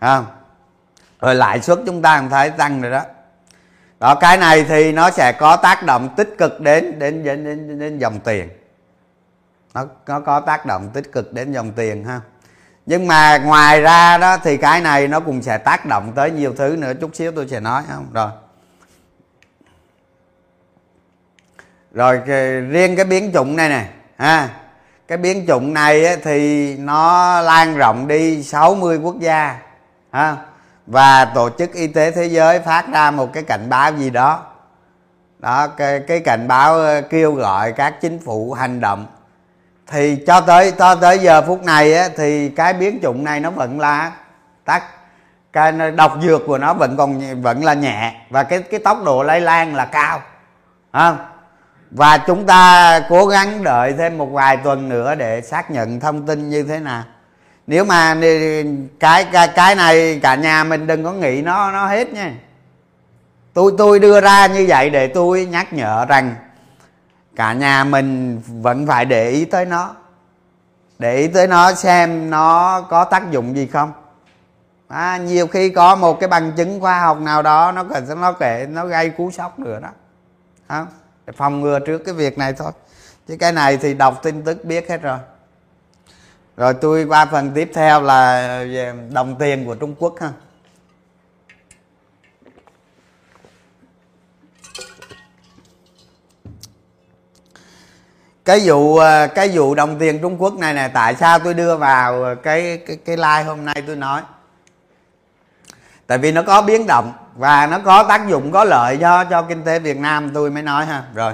[0.00, 0.26] không?
[1.20, 3.02] Rồi lãi suất chúng ta cũng thấy tăng rồi đó
[4.02, 7.78] đó cái này thì nó sẽ có tác động tích cực đến đến đến đến,
[7.78, 8.48] đến dòng tiền.
[9.74, 12.20] Nó nó có tác động tích cực đến dòng tiền ha.
[12.86, 16.54] Nhưng mà ngoài ra đó thì cái này nó cũng sẽ tác động tới nhiều
[16.58, 16.92] thứ nữa.
[17.00, 18.06] Chút xíu tôi sẽ nói không?
[18.12, 18.30] Rồi.
[21.92, 22.16] Rồi
[22.70, 24.48] riêng cái biến chủng này nè ha.
[25.08, 29.58] Cái biến chủng này thì nó lan rộng đi 60 quốc gia
[30.10, 30.36] ha
[30.86, 34.42] và tổ chức y tế thế giới phát ra một cái cảnh báo gì đó.
[35.38, 39.06] Đó cái, cái cảnh báo ờ, kêu gọi các chính phủ hành động.
[39.86, 43.50] Thì cho tới cho tới giờ phút này á, thì cái biến chủng này nó
[43.50, 44.12] vẫn là
[44.64, 44.82] tắt.
[45.52, 48.14] Cái độc dược của nó vẫn còn vẫn là nhẹ.
[48.30, 50.20] Và cái cái tốc độ lây lan là cao.
[50.92, 51.18] Không
[51.90, 56.26] và chúng ta cố gắng đợi thêm một vài tuần nữa để xác nhận thông
[56.26, 57.04] tin như thế nào
[57.72, 58.16] nếu mà
[59.00, 62.34] cái cái cái này cả nhà mình đừng có nghĩ nó nó hết nha.
[63.54, 66.34] Tôi tôi đưa ra như vậy để tôi nhắc nhở rằng
[67.36, 69.94] cả nhà mình vẫn phải để ý tới nó.
[70.98, 73.92] Để ý tới nó xem nó có tác dụng gì không.
[74.88, 78.32] À, nhiều khi có một cái bằng chứng khoa học nào đó nó cần nó
[78.32, 79.88] kể nó gây cú sốc nữa đó.
[80.68, 80.86] Không?
[81.26, 82.72] Để phòng ngừa trước cái việc này thôi.
[83.28, 85.18] Chứ cái này thì đọc tin tức biết hết rồi
[86.62, 90.30] rồi tôi qua phần tiếp theo là về đồng tiền của trung quốc ha.
[98.44, 101.76] Cái vụ ờ, cái vụ đồng tiền Trung Quốc này nè, tại sao tôi đưa
[101.76, 104.22] vào ờ, cái cái cái like hôm nay tôi nói?
[106.06, 109.42] Tại vì nó có biến động và nó có tác dụng, có lợi cho cho
[109.42, 111.04] kinh tế Việt Nam, tôi mới nói ha.
[111.14, 111.32] Rồi,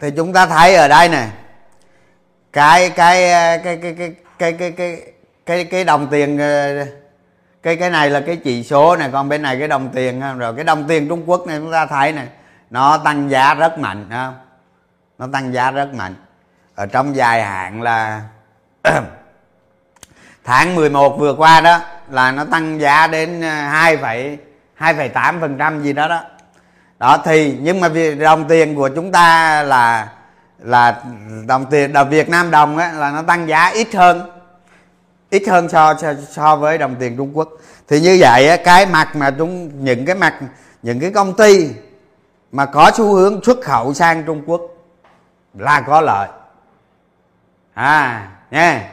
[0.00, 1.28] thì chúng ta thấy ở đây nè
[2.58, 5.02] cái cái ờ, cái cái cái cái cái cái
[5.46, 6.84] cái cái đồng tiền ờ,
[7.62, 10.34] cái cái này là cái chỉ số này còn bên này cái đồng tiền ờ,
[10.34, 12.26] rồi cái đồng tiền Trung Quốc này chúng ta thấy này
[12.70, 14.34] nó tăng giá rất mạnh không?
[15.18, 16.14] Nó tăng giá rất mạnh.
[16.74, 18.22] Ở trong dài hạn là
[20.44, 23.96] tháng 11 vừa qua đó là nó tăng giá đến 2,
[24.78, 26.22] 2,8 phần trăm gì đó đó.
[26.98, 30.08] Đó thì nhưng mà vì đồng tiền của chúng ta là
[30.58, 31.02] là
[31.46, 34.30] đồng tiền đồng Việt Nam đồng á, là nó tăng giá ít hơn
[35.30, 37.48] ít hơn so, so so với đồng tiền Trung Quốc.
[37.88, 40.34] Thì như vậy á, cái mặt mà chúng những cái mặt
[40.82, 41.70] những cái công ty
[42.52, 44.60] mà có xu hướng xuất khẩu sang Trung Quốc
[45.54, 46.28] là có lợi.
[47.74, 48.90] À nha.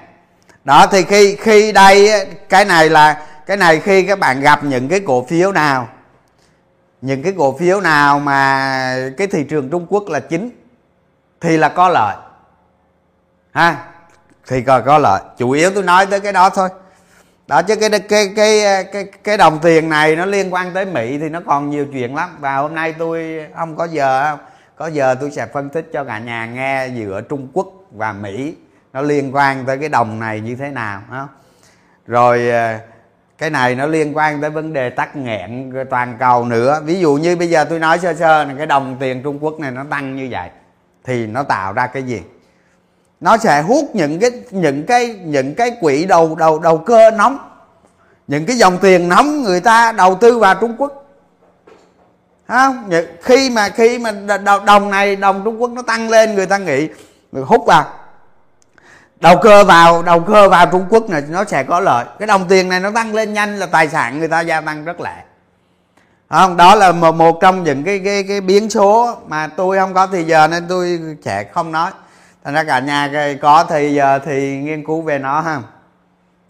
[0.64, 4.88] Đó thì khi khi đây cái này là cái này khi các bạn gặp những
[4.88, 5.88] cái cổ phiếu nào
[7.02, 10.50] những cái cổ phiếu nào mà cái thị trường Trung Quốc là chính
[11.42, 12.16] thì là có lợi.
[13.52, 13.78] Ha?
[14.48, 15.22] Thì có có lợi.
[15.38, 16.70] Chủ yếu tôi nói tới cái đó thôi.
[17.48, 21.18] Đó, chứ cái cái cái cái cái đồng tiền này nó liên quan tới Mỹ
[21.18, 22.38] thì nó còn nhiều chuyện lắm.
[22.40, 24.40] Và hôm nay tôi, không có giờ, không?
[24.76, 28.56] Có giờ tôi sẽ phân tích cho cả nhà nghe giữa Trung Quốc và Mỹ.
[28.94, 31.28] Nó liên quan tới cái đồng này như thế nào không?
[32.08, 32.78] rồi ờ,
[33.38, 36.82] cái này nó liên quan tới vấn đề tắc nghẽn toàn cầu nữa.
[36.86, 39.60] Ví dụ như bây giờ tôi nói sơ sơ là cái đồng tiền Trung Quốc
[39.60, 40.50] này nó tăng như vậy
[41.06, 42.22] thì nó tạo ra cái gì?
[43.20, 47.38] Nó sẽ hút những cái những cái những cái quỹ đầu đầu đầu cơ nóng,
[48.28, 51.06] những cái dòng tiền nóng người ta đầu tư vào Trung Quốc.
[52.48, 52.90] Không
[53.22, 54.12] khi mà khi mà
[54.66, 56.88] đồng này, đồng Trung Quốc nó tăng lên, người ta nghĩ,
[57.32, 57.86] người hút vào.
[59.20, 62.06] Đầu cơ vào, đầu cơ vào Trung Quốc này, nó sẽ có lợi.
[62.20, 64.86] Cái đồng tiền này nó tăng lên nhanh là tài sản người ta gia tăng
[64.86, 65.24] rất lẹ
[66.30, 69.94] không đó là một, một trong những cái cái cái biến số mà tôi không
[69.94, 71.92] có thì giờ nên tôi sẽ không nói.
[72.44, 75.62] Thành ra cả nhà có thì giờ thì nghiên cứu về nó ha.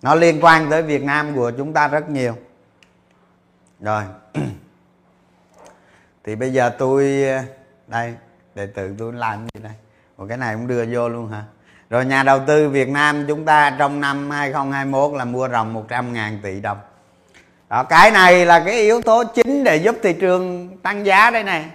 [0.02, 2.36] Nó liên quan tới Việt Nam của chúng ta rất nhiều.
[3.80, 4.04] Rồi.
[6.24, 7.26] Thì bây giờ tôi
[7.88, 8.14] đây
[8.56, 9.74] đệ tử tôi làm gì đây?
[10.18, 11.44] Một cái này cũng đưa vô luôn hả?
[11.90, 16.14] Rồi nhà đầu tư Việt Nam chúng ta trong năm 2021 là mua ròng 100
[16.14, 16.78] ngàn tỷ đồng
[17.70, 21.44] đó, cái này là cái yếu tố chính để giúp thị trường tăng giá đây
[21.44, 21.66] này.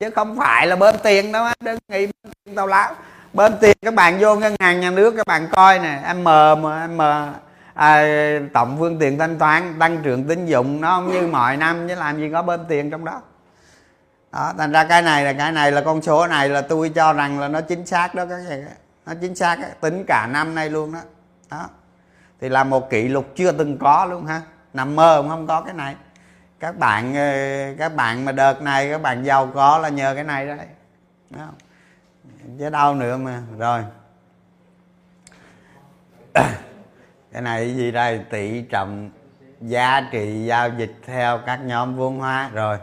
[0.00, 2.94] Chứ không phải là bơm tiền đâu đừng nghĩ bơm tiền tào lão
[3.32, 6.24] bơm tiền các bạn vô ngân hàng nhà nước các bạn coi nè m
[6.96, 7.02] m
[7.74, 8.04] à,
[8.52, 11.94] tổng phương tiện thanh toán tăng trưởng tín dụng nó không như mọi năm chứ
[11.94, 13.22] làm gì có bơm tiền trong đó.
[14.32, 17.12] Đó thành ra cái này là cái này là con số này là tôi cho
[17.12, 18.64] rằng là nó chính xác đó các bạn
[19.06, 19.68] nó chính xác đó.
[19.80, 21.00] tính cả năm nay luôn đó.
[21.50, 21.68] Đó.
[22.40, 24.40] Thì là một kỷ lục chưa từng có luôn ha
[24.74, 25.96] nằm mơ cũng không có cái này.
[26.60, 30.24] Các bạn ờ, các bạn mà đợt này, các bạn giàu có là nhờ cái
[30.24, 30.66] này đấy.
[31.30, 31.54] Đúng không?
[32.58, 33.42] chứ đâu nữa mà.
[33.58, 33.84] Rồi.
[37.32, 38.24] Cái này cái gì đây?
[38.30, 39.10] Tỷ trọng
[39.60, 42.50] giá trị giao dịch theo các nhóm vốn hóa.
[42.52, 42.78] Rồi.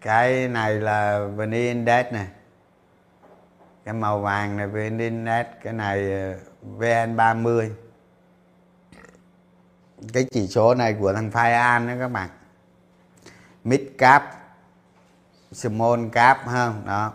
[0.00, 2.26] Cái này là vn index này
[3.84, 7.72] cái màu vàng này vn index, cái này ờ, vn 30
[10.12, 12.28] cái chỉ số này của thằng Phai An đó các bạn.
[13.64, 14.24] Mid cap,
[15.52, 17.12] small cap, ha, đó.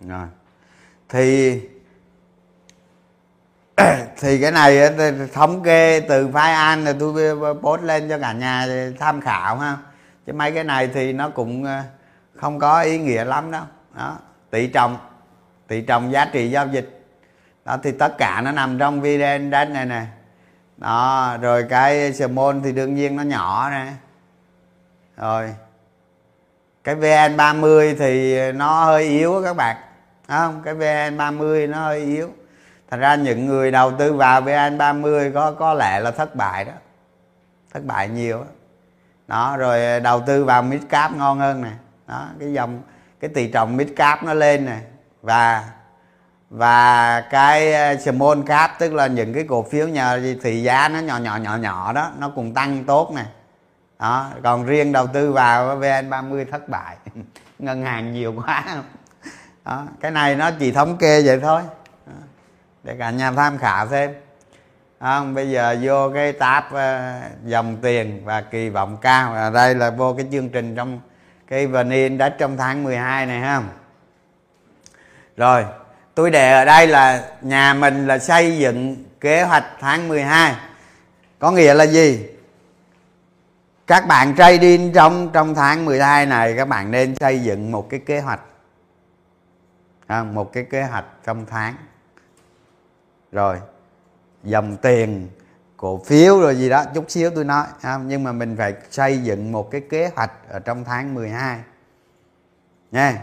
[0.00, 0.26] Rồi.
[1.08, 1.60] Thì
[4.20, 4.90] thì cái này
[5.32, 8.66] thống kê từ phái an là tôi post lên cho cả nhà
[8.98, 9.76] tham khảo, ha.
[10.26, 11.82] Chứ mấy cái này thì nó cũng ờ,
[12.34, 13.64] không có ý nghĩa lắm đâu.
[13.94, 14.18] Đó,
[14.50, 14.98] tỷ trọng
[15.68, 16.95] tỷ trọng giá trị giao dịch
[17.66, 20.06] đó thì tất cả nó nằm trong video index này nè.
[20.76, 23.92] Đó rồi cái small thì đương nhiên nó nhỏ nè.
[25.16, 25.54] Rồi
[26.84, 29.76] cái vn 30 thì nó hơi yếu các bạn.
[30.28, 30.62] Không?
[30.64, 32.30] Cái vn 30 nó hơi yếu.
[32.90, 36.64] Thành ra những người đầu tư vào vn 30 có có lẽ là thất bại
[36.64, 36.72] đó.
[37.74, 38.46] Thất bại nhiều đó,
[39.26, 41.70] đó rồi đầu tư vào mid cap ngon hơn nè.
[42.06, 42.82] Đó cái dòng
[43.20, 44.78] cái tỷ trọng mid cap nó lên nè.
[45.22, 45.64] Và
[46.50, 50.98] và cái ờ, small cap tức là những cái cổ phiếu nhờ thì giá nó
[50.98, 53.24] nhỏ nhỏ nhỏ nhỏ đó nó cũng tăng tốt nè.
[53.98, 56.96] Đó còn riêng đầu tư vào vn 30 thất bại.
[57.58, 58.64] Ngân hàng nhiều quá.
[59.64, 61.62] Đó cái này nó chỉ thống kê vậy thôi.
[62.06, 62.12] Đó.
[62.82, 64.14] để cả nhà tham khảo thêm
[65.00, 66.78] không bây giờ vô cái tab uh,
[67.44, 69.34] dòng tiền và kỳ vọng cao.
[69.34, 71.00] Ở đây là vô cái chương trình trong
[71.46, 73.62] cái vn index trong tháng 12 này ha.
[75.36, 75.64] Rồi
[76.16, 80.56] tôi đề ở đây là nhà mình là xây dựng kế hoạch tháng 12
[81.38, 82.26] có nghĩa là gì?
[83.86, 88.00] Các bạn trading trong trong tháng 12 này các bạn nên xây dựng một cái
[88.00, 88.40] kế hoạch.
[90.06, 91.74] À, một cái kế hoạch trong tháng.
[93.32, 93.56] Rồi
[94.42, 95.28] dòng tiền
[95.76, 99.18] cổ phiếu rồi gì đó chút xíu tôi nói à, nhưng mà mình phải xây
[99.18, 101.60] dựng một cái kế hoạch ở trong tháng 12
[102.92, 103.22] nha.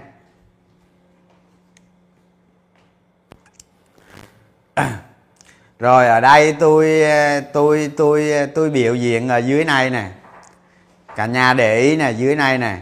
[5.80, 10.10] rồi ở đây tôi ờ, tôi tôi ờ, tôi biểu diễn ở dưới này nè.
[11.16, 12.78] Cả nhà để ý nè dưới này nè.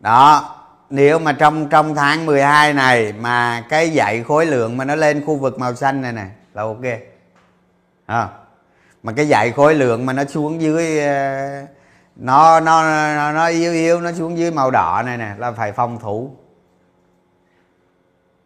[0.00, 0.54] Đó
[0.90, 5.24] nếu mà trong trong tháng 12 này mà cái dãy khối lượng mà nó lên
[5.26, 6.84] khu vực màu xanh này nè là ok.
[8.06, 8.28] À,
[9.02, 11.66] mà cái dãy khối lượng mà nó xuống dưới ờ,
[12.16, 12.82] nó nó
[13.14, 16.36] nó, nó yếu yếu nó xuống dưới màu đỏ này nè là phải phòng thủ.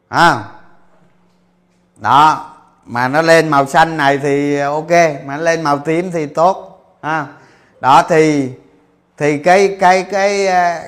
[0.09, 0.45] À,
[1.97, 2.50] đó
[2.91, 4.91] mà nó lên màu xanh này thì ok
[5.25, 7.27] mà nó lên màu tím thì tốt ha.
[7.81, 8.53] Đó thì
[9.17, 10.81] thì cái cái cái ờ,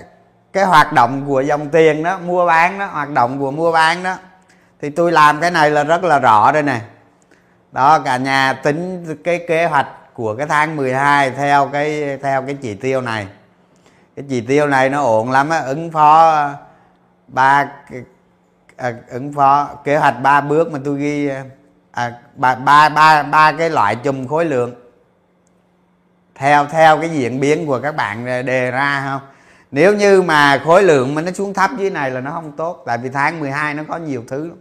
[0.53, 4.03] cái hoạt động của dòng tiền đó mua bán đó hoạt động của mua bán
[4.03, 4.17] đó
[4.81, 6.81] thì tôi làm cái này là rất là rõ đây nè.
[7.73, 12.57] Đó cả nhà tính cái kế hoạch của cái tháng 12 theo cái theo cái
[12.63, 13.27] chỉ tiêu này.
[14.17, 16.49] Cái chỉ tiêu này nó ổn lắm á ứng phó
[17.27, 17.69] ba
[18.77, 21.43] à, ứng phó kế hoạch ba bước mà tôi ghi ờ,
[21.93, 24.75] à, ba ba ba ba cái loại chùm khối lượng.
[26.35, 29.21] Theo theo cái diễn biến của các bạn đề ra không?
[29.71, 32.83] Nếu như mà khối lượng mà nó xuống thấp dưới này là nó không tốt
[32.87, 34.57] tại vì tháng 12 nó có nhiều thứ lắm.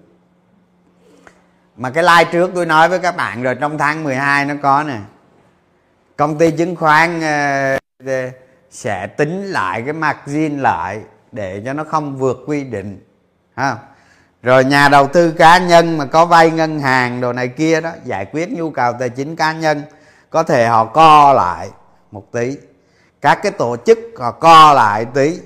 [1.78, 4.84] Mà cái like trước tôi nói với các bạn rồi trong tháng 12 nó có
[4.84, 4.98] nè.
[6.18, 8.34] Công ty chứng khoán uh,
[8.72, 11.02] sẽ tính lại cái margin lại
[11.32, 13.06] để cho nó không vượt quy định
[13.56, 13.78] ha?
[14.44, 17.92] Rồi nhà đầu tư cá nhân mà có vay ngân hàng đồ này kia đó,
[18.04, 19.84] giải quyết nhu cầu tài chính cá nhân,
[20.30, 21.70] có thể họ co lại
[22.12, 22.58] một tí.
[23.22, 25.40] Các cái tổ chức họ co lại tí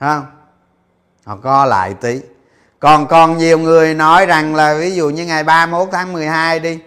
[0.00, 0.26] không
[1.24, 2.20] họ co lại tí.
[2.80, 6.78] Còn còn nhiều người nói rằng là ví dụ như ngày 31 tháng 12 đi,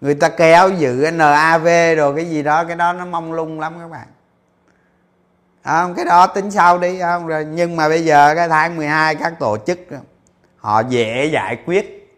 [0.00, 1.64] người ta kéo giữ NAV
[1.96, 4.06] rồi cái gì đó, cái đó nó mong lung lắm các bạn.
[5.64, 7.26] Không, cái đó tính sau đi, không?
[7.26, 9.78] Rồi, nhưng mà bây giờ cái tháng 12 các tổ chức
[10.64, 12.16] họ dễ giải quyết.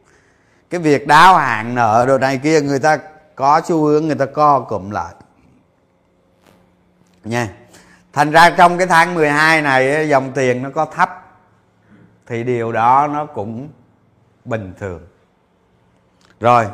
[0.70, 2.98] Cái việc đáo hạn nợ đồ này kia, người ta
[3.34, 5.14] có xu hướng, người ta co cụm lại.
[7.24, 7.48] Nha.
[8.12, 11.10] Thành ra trong cái tháng 12 này dòng tiền nó có thấp,
[12.26, 13.68] thì điều đó nó cũng
[14.44, 15.06] bình thường.
[16.40, 16.66] Rồi,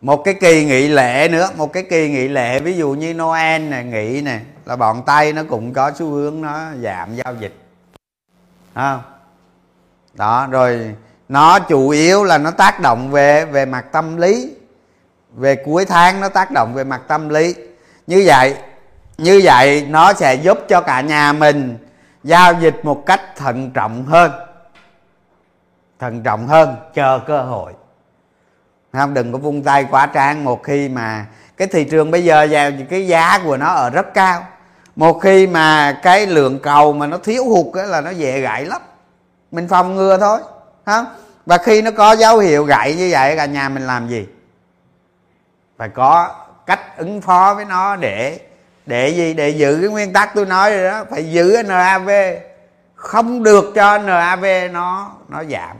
[0.00, 3.62] một cái kỳ nghỉ lễ nữa, một cái kỳ nghỉ lễ, ví dụ như noel
[3.62, 7.54] này nghỉ nè, là bọn tây nó cũng có xu hướng nó giảm giao dịch.
[8.74, 9.00] Không?
[10.16, 10.94] Đó, rồi
[11.28, 14.50] nó chủ yếu là nó tác động về về mặt tâm lý.
[15.36, 17.54] Về cuối tháng nó tác động về mặt tâm lý.
[18.06, 18.56] Như vậy
[19.18, 21.78] như vậy nó sẽ giúp cho cả nhà mình
[22.24, 24.32] giao dịch một cách thận trọng hơn.
[25.98, 27.72] Thận trọng hơn, chờ cơ hội.
[28.92, 32.46] Không, đừng có vung tay quá trang một khi mà cái thị trường bây giờ
[32.50, 34.46] vào cái giá của nó ở rất cao.
[34.96, 38.82] Một khi mà cái lượng cầu mà nó thiếu hụt là nó dễ gãy lắm
[39.50, 40.40] mình phòng ngừa thôi
[40.86, 41.06] không
[41.46, 44.26] và khi nó có dấu hiệu gãy như vậy cả nhà mình làm gì?
[45.78, 46.34] Phải có
[46.66, 48.40] cách ứng phó với nó để
[48.86, 49.34] để gì?
[49.34, 52.10] Để giữ cái nguyên tắc tôi nói rồi đó, phải giữ NAV
[52.94, 55.76] không được cho NAV nó nó giảm.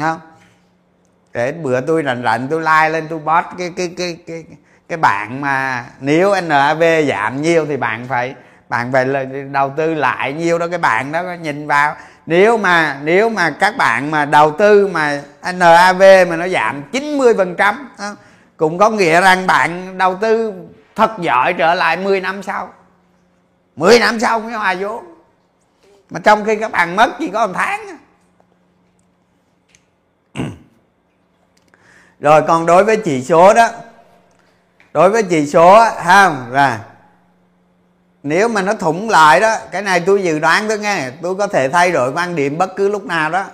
[0.00, 0.20] Không
[1.32, 4.44] để bữa tôi rảnh rảnh tôi like lên, tôi post cái cái cái cái
[4.88, 8.34] cái bạn mà nếu NAV giảm nhiều thì bạn phải
[8.68, 9.04] bạn phải
[9.52, 11.96] đầu tư lại nhiều đó, cái bạn đó nhìn vào
[12.26, 15.22] nếu mà nếu mà các bạn mà đầu tư mà
[15.54, 17.88] NAV mà nó giảm 90 phần trăm
[18.56, 20.52] cũng có nghĩa rằng bạn đầu tư
[20.94, 22.72] thật giỏi trở lại 10 năm sau.
[23.76, 25.14] 10 năm sau mới hòa vốn.
[26.10, 27.86] Mà trong khi các bạn mất chỉ có một tháng
[32.20, 33.68] rồi còn đối với chỉ số đó,
[34.92, 36.80] đối với chỉ số ha là
[38.24, 41.46] nếu mà nó thủng lại đó, cái này tôi dự đoán thôi nghe, tôi có
[41.46, 43.44] thể thay đổi quan điểm bất cứ lúc nào đó.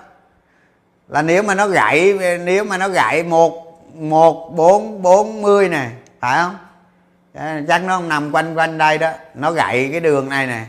[1.09, 5.93] Là nếu mà nó gãy, nếu mà nó gãy một một, bốn bốn, mươi này
[6.21, 6.57] phải không?
[7.69, 10.65] Chắc nó nằm quanh quanh đây đó, nó gãy cái đường này nè.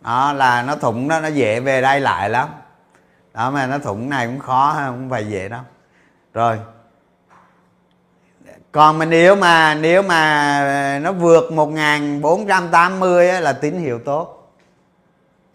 [0.00, 2.48] Đó, là nó thủng đó, nó dễ về đây lại lắm.
[3.34, 5.60] Đó, mà nó thủng này cũng khó, không phải dễ đâu.
[6.34, 6.58] Rồi
[8.72, 10.60] còn mà nếu mà nếu mà
[10.94, 14.52] ờ, nó vượt 1480 á, là tín hiệu tốt.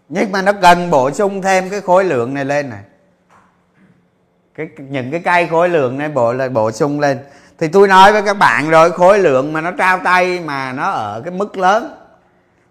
[0.08, 2.80] Nhưng mà nó cần bổ sung thêm cái khối lượng này lên này.
[4.54, 7.18] Cái những cái cây khối lượng này bổ là bổ sung lên.
[7.58, 10.90] Thì tôi nói với các bạn rồi khối lượng mà nó trao tay mà nó
[10.90, 11.94] ở cái mức lớn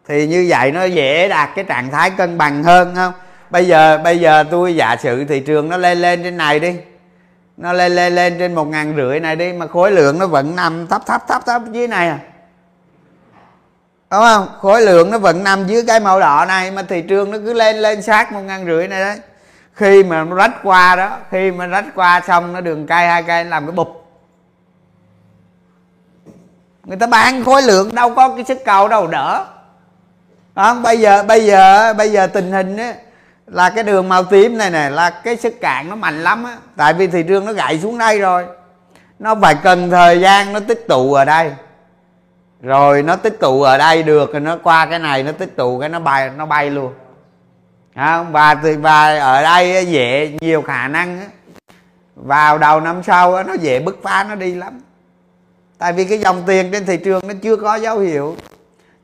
[0.07, 3.13] thì như vậy nó dễ đạt cái trạng thái cân bằng hơn không?
[3.49, 6.75] Bây giờ bây giờ tôi giả sử thị trường nó lên lên trên này đi
[7.57, 10.55] nó lên lên lên trên một ngàn rưỡi này đi, mà khối lượng nó vẫn
[10.55, 12.19] nằm thấp thấp thấp thấp dưới này à.
[14.11, 14.47] Đúng không?
[14.59, 17.53] Khối lượng nó vẫn nằm dưới cái màu đỏ này, mà thị trường nó cứ
[17.53, 19.19] lên lên sát một ngàn rưỡi này đấy.
[19.73, 23.23] Khi mà nó rách qua đó, khi mà rách qua xong, nó đường cây hai
[23.23, 24.05] cây làm cái bụp.
[26.83, 29.45] Người ta bán khối lượng đâu có cái sức cầu đâu, đỡ.
[30.55, 32.93] Không bây giờ bây giờ bây giờ tình hình á
[33.47, 36.57] là cái đường màu tím này này là cái sức cạn nó mạnh lắm á.
[36.75, 38.45] Tại vì thị trường nó gãy xuống đây rồi.
[39.19, 41.51] Nó phải cần thời gian nó tích tụ ở đây.
[42.61, 45.79] Rồi nó tích tụ ở đây được rồi nó qua cái này nó tích tụ
[45.79, 46.93] cái nó bay nó bay luôn.
[47.95, 48.31] Không?
[48.31, 51.25] Và thì và ở đây dễ nhiều khả năng á,
[52.15, 54.81] vào đầu năm sau nó dễ bứt phá nó đi lắm.
[55.77, 58.35] Tại vì cái dòng tiền trên thị trường nó chưa có dấu hiệu.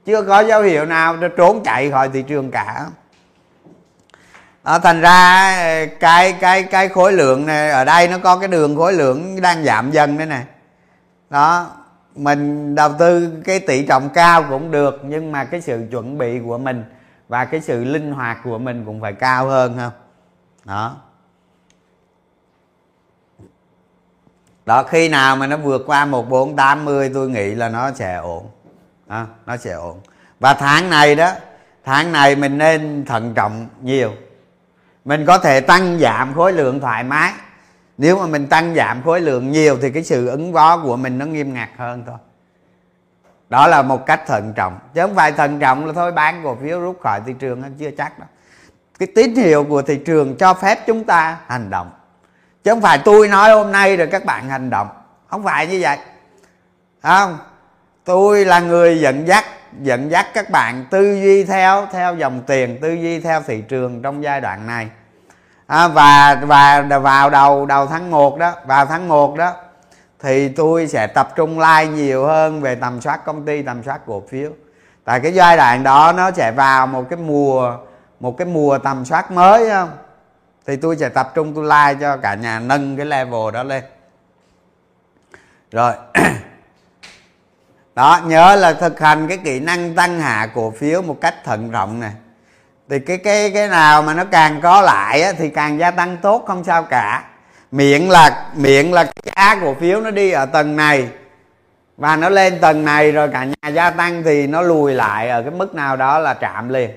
[0.06, 2.86] Chưa có dấu hiệu nào nó trốn chạy khỏi thị trường cả
[4.64, 8.48] à, thành ra ờ, cái cái cái khối lượng này ở đây nó có cái
[8.48, 10.46] đường khối lượng đang giảm dần đây này
[11.30, 11.72] đó
[12.16, 16.40] mình đầu tư cái tỷ trọng cao cũng được nhưng mà cái sự chuẩn bị
[16.46, 16.84] của mình
[17.28, 19.92] và cái sự linh hoạt của mình cũng phải cao hơn không
[20.66, 20.98] đó.
[24.66, 27.92] Đó khi nào mà nó vượt qua một bốn tám mươi tôi nghĩ là nó
[27.92, 28.46] sẽ ổn.
[29.08, 30.00] Đó, nó sẽ ổn.
[30.40, 31.32] Và tháng này đó
[31.84, 34.12] tháng này mình nên thận trọng nhiều
[35.06, 37.34] mình có thể tăng giảm khối lượng thoải mái.
[37.98, 41.18] Nếu mà mình tăng giảm khối lượng nhiều thì cái sự ứng phó của mình
[41.18, 42.18] nó nghiêm ngặt hơn thôi.
[43.50, 44.80] Đó là một cách thận trọng.
[44.94, 47.92] Chứ không phải thận trọng là thôi, bán cổ phiếu rút khỏi thị trường chưa
[47.98, 48.28] chắc đâu.
[49.00, 51.92] Cái tín hiệu của thị trường cho phép chúng ta hành động.
[52.64, 54.88] Chứ không phải tôi nói hôm nay rồi các bạn hành động.
[55.28, 55.98] Không phải như vậy.
[57.04, 57.38] Không?
[58.04, 59.46] Tôi là người dẫn dắt
[59.82, 64.02] dẫn dắt các bạn tư duy theo theo dòng tiền tư duy theo thị trường
[64.02, 64.90] trong giai đoạn này.
[65.68, 69.54] À, và và vào đầu đầu tháng 1 đó vào tháng 1 đó
[70.20, 74.02] thì tôi sẽ tập trung like nhiều hơn về tầm soát công ty tầm soát
[74.06, 74.52] cổ phiếu.
[75.04, 77.78] Tại cái giai đoạn đó nó sẽ vào một cái mùa
[78.20, 79.90] một cái mùa tầm soát mới không?
[80.66, 83.84] Thì tôi sẽ tập trung tôi like cho cả nhà nâng cái level đó lên.
[85.72, 85.94] Rồi
[88.02, 91.70] đó nhớ là thực hành cái kỹ năng tăng hạ cổ phiếu một cách thận
[91.72, 92.12] trọng này
[92.90, 96.18] thì cái cái cái nào mà nó càng có lại á, thì càng gia tăng
[96.18, 97.24] tốt không sao cả.
[97.72, 101.08] Miệng là miệng là cái giá cổ phiếu nó đi ở tầng này.
[101.98, 105.42] Và nó lên tầng này rồi cả nhà gia tăng thì nó lùi lại ở
[105.42, 106.90] cái mức nào đó là chạm liền.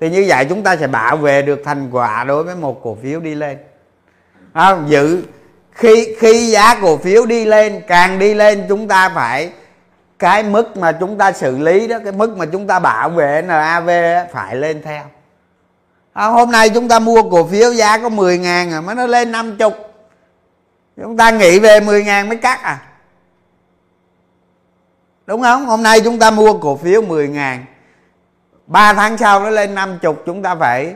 [0.00, 2.96] Thì như vậy chúng ta sẽ bảo vệ được thành quả đối với một cổ
[3.02, 3.58] phiếu đi lên.
[4.54, 4.90] Không?
[4.90, 5.22] Giữ
[5.72, 9.50] khi khi giá cổ phiếu đi lên càng đi lên chúng ta phải
[10.18, 13.42] cái mức mà chúng ta xử lý đó cái mức mà chúng ta bảo vệ
[13.42, 13.90] NAV
[14.32, 15.04] phải lên theo.
[16.12, 19.06] À, hôm nay chúng ta mua cổ phiếu giá có 10 ngàn rồi mà nó
[19.06, 19.70] lên 50
[20.96, 22.78] chúng ta nghĩ về 10 ngàn mới cắt à.
[25.26, 25.66] Đúng không?
[25.66, 27.64] Hôm nay chúng ta mua cổ phiếu 10 ngàn.
[28.66, 30.94] 3 tháng sau nó lên 50 chúng ta phải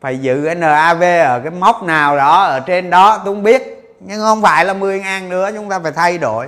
[0.00, 3.94] phải giữ NAV ở cái mốc nào đó ở trên đó tôi không biết.
[4.00, 6.46] Nhưng không phải là 10 ngàn nữa chúng ta phải thay đổi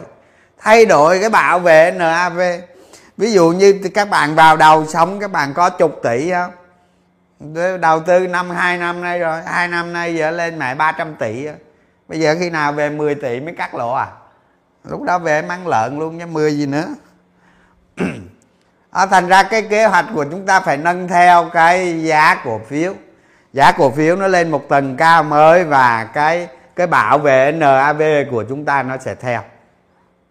[0.61, 2.41] thay đổi cái bảo vệ NAV
[3.17, 6.51] ví dụ như các bạn vào đầu sống các bạn có chục tỷ không
[7.81, 11.47] đầu tư năm hai năm nay rồi hai năm nay giờ lên mẹ 300 tỷ
[12.09, 14.07] bây giờ khi nào về 10 tỷ mới cắt lỗ à?
[14.85, 16.87] Lúc đó về mang lợn luôn nha 10 gì nữa.
[18.91, 22.61] À, thành ra cái kế hoạch của chúng ta phải nâng theo cái giá cổ
[22.69, 22.95] phiếu.
[23.53, 28.03] Giá cổ phiếu nó lên một tầng cao mới và cái cái bảo vệ NAV
[28.31, 29.43] của chúng ta nó sẽ theo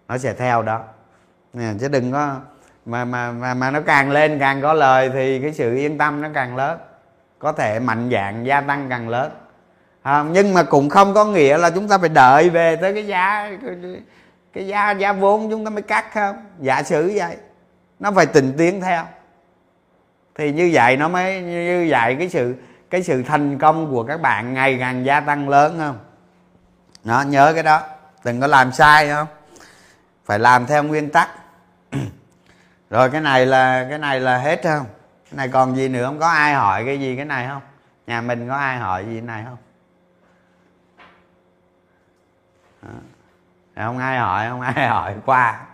[0.09, 0.81] nó sẽ theo đó.
[1.53, 2.35] Nè, chứ đừng có
[2.85, 6.21] mà mà mà mà nó càng lên càng có lời thì cái sự yên tâm
[6.21, 6.79] nó càng lớn.
[7.39, 9.31] Có thể mạnh dạng gia tăng càng lớn.
[10.01, 13.07] À, nhưng mà cũng không có nghĩa là chúng ta phải đợi về tới cái
[13.07, 13.75] giá cái,
[14.53, 16.35] cái giá giá vốn chúng ta mới cắt không?
[16.59, 17.37] Giả sử vậy
[17.99, 19.03] nó phải tình tiến theo.
[20.35, 22.55] Thì như vậy nó mới như vậy cái sự
[22.89, 25.99] cái sự thành công của các bạn ngày càng gia tăng lớn không?
[27.03, 27.81] Đó nhớ cái đó.
[28.23, 29.27] Đừng có làm sai không?
[30.29, 31.29] Phải làm theo nguyên tắc.
[32.89, 34.85] Rồi cái này là cái này là hết không?
[35.25, 36.19] Cái này còn gì nữa không?
[36.19, 37.61] Có ai hỏi cái gì cái này không?
[38.07, 39.57] Nhà mình có ai hỏi gì cái này không?
[43.75, 43.85] À.
[43.85, 45.65] không ai hỏi không ai hỏi qua.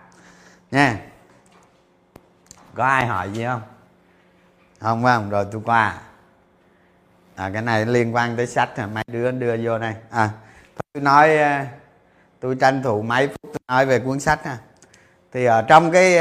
[0.70, 0.96] Nha.
[2.74, 3.62] Có ai hỏi gì không?
[4.80, 5.30] Không không?
[5.30, 5.98] Rồi tôi qua.
[7.34, 9.94] À, cái này liên quan tới sách mấy đứa đưa vô đây.
[10.10, 10.30] À
[10.76, 11.66] tôi nói à,
[12.46, 14.58] tôi tranh thủ mấy phút nói về cuốn sách ha.
[15.32, 16.18] Thì ở trong cái,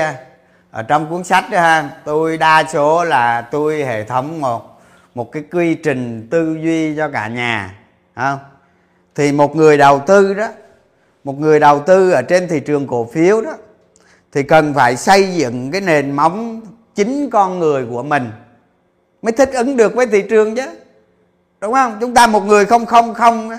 [0.71, 4.81] ở trong cuốn sách đó ha, tôi đa số là tôi hệ thống một
[5.15, 7.75] một cái quy trình tư duy cho cả nhà
[8.15, 8.39] không?
[9.15, 10.47] Thì một người đầu tư đó,
[11.23, 13.53] một người đầu tư ở trên thị trường cổ phiếu đó,
[14.31, 16.61] thì cần phải xây dựng cái nền móng
[16.95, 18.31] chính con người của mình
[19.21, 20.65] mới thích ứng được với thị trường chứ.
[21.61, 21.97] Đúng không?
[22.01, 23.51] Chúng ta một người không không không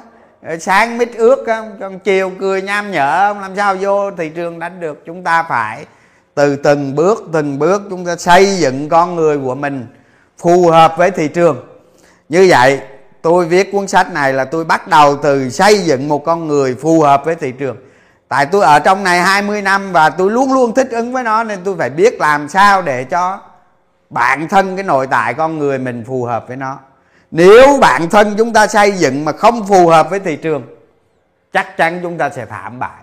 [0.47, 1.44] Ờ, sáng mít ướt
[1.80, 5.03] còn chiều cười nham nhở làm sao vô thị trường đánh được?
[5.07, 5.86] Chúng ta phải
[6.34, 9.86] từ từng bước từng bước chúng ta xây dựng con người của mình
[10.38, 11.66] phù hợp với thị trường.
[12.28, 12.80] Như vậy,
[13.22, 16.74] tôi viết cuốn sách này là tôi bắt đầu từ xây dựng một con người
[16.74, 17.76] phù hợp với thị trường.
[18.28, 21.44] Tại tôi ở trong này 20 năm và tôi luôn luôn thích ứng với nó
[21.44, 23.40] nên tôi phải biết làm sao để cho
[24.11, 26.78] bản thân cái nội tại con người mình phù hợp với nó
[27.31, 30.66] nếu bản thân chúng ta xây dựng mà không phù hợp với thị trường,
[31.53, 33.03] chắc chắn chúng ta sẽ thảm bại.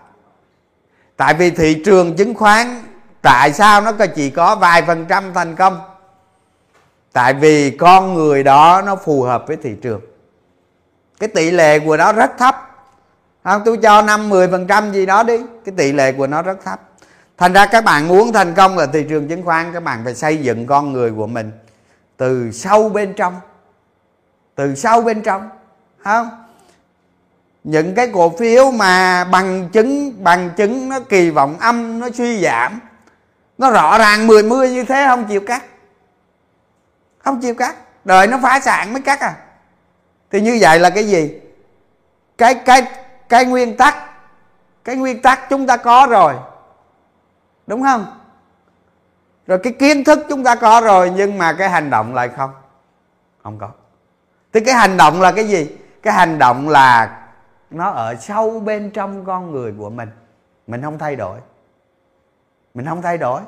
[1.18, 2.84] Tại vì thị trường chứng khoán,
[3.22, 5.80] tại sao nó chỉ có vài phần trăm thành công?
[7.14, 10.02] Tại vì con người đó nó phù hợp với thị trường.
[11.20, 12.70] Cái tỷ lệ của nó rất thấp.
[13.44, 15.38] Không, tôi cho năm, mười phần trăm gì đó đi.
[15.66, 16.82] Cái tỷ lệ của nó rất thấp.
[17.38, 20.16] Thành ra các bạn muốn thành công ở thị trường chứng khoán, các bạn phải
[20.16, 21.52] xây dựng con người của mình
[22.18, 23.34] từ sâu bên trong
[24.56, 25.50] từ sâu bên trong
[26.04, 26.30] không?
[27.64, 32.44] Những cái cổ phiếu mà bằng chứng bằng chứng nó kỳ vọng âm, nó suy
[32.44, 32.80] giảm,
[33.58, 35.64] nó rõ ràng mười mươi như thế không chịu cắt.
[37.18, 37.76] Không chịu cắt.
[38.06, 39.36] Đời nó phá sản mới cắt à.
[40.32, 41.40] Thì như vậy là cái gì?
[42.38, 42.88] Cái cái
[43.30, 43.96] cái nguyên tắc,
[44.84, 46.34] cái nguyên tắc chúng ta có rồi.
[47.68, 48.20] Đúng không?
[49.48, 52.52] Rồi cái kiến thức chúng ta có rồi nhưng mà cái hành động lại không.
[53.44, 53.70] Không có
[54.54, 55.68] thì cái hành động là cái gì?
[56.04, 57.20] Cái hành động là
[57.70, 60.10] nó ở sâu bên trong con người của mình.
[60.68, 61.40] Mình không thay đổi.
[62.74, 63.42] Mình không thay đổi.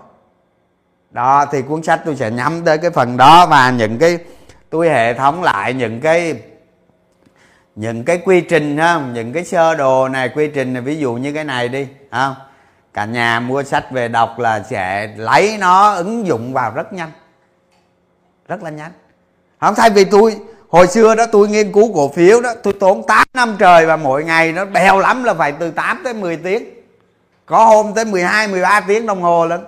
[1.12, 4.20] Đó thì cuốn sách tôi sẽ nhắm tới cái phần đó và những cái
[4.70, 6.42] tôi hệ thống lại những cái
[7.76, 11.14] những cái quy trình ha, những cái sơ đồ này quy trình này ví dụ
[11.14, 12.36] như cái này đi không
[12.94, 17.12] cả nhà mua sách về đọc là sẽ lấy nó ứng dụng vào rất nhanh.
[18.48, 18.92] Rất là nhanh.
[19.60, 20.38] Không thay vì tôi
[20.76, 23.98] hồi xưa đó, tôi nghiên cứu cổ phiếu đó, tôi tốn 8 năm trời và
[23.98, 26.64] mỗi ngày nó bèo lắm là phải từ 8 tới 10 tiếng.
[27.46, 29.66] Có hôm tới 12 13 tiếng đồng hồ lần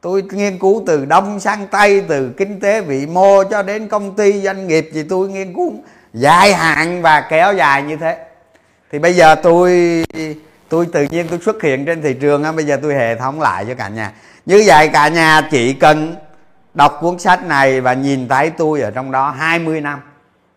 [0.00, 4.14] tôi nghiên cứu từ đông sang tây, từ kinh tế vĩ mô cho đến công
[4.16, 5.74] ty, doanh nghiệp gì tôi nghiên cứu
[6.14, 8.16] dài hạn và kéo dài như thế.
[8.92, 10.04] Thì bây giờ tôi
[10.68, 13.40] tôi tự nhiên tôi xuất hiện trên thị trường á, bây giờ tôi hệ thống
[13.40, 14.12] lại cho cả nhà.
[14.46, 16.16] Như vậy cả nhà chỉ cần
[16.74, 20.00] đọc cuốn sách này và nhìn thấy tôi ở trong đó 20 năm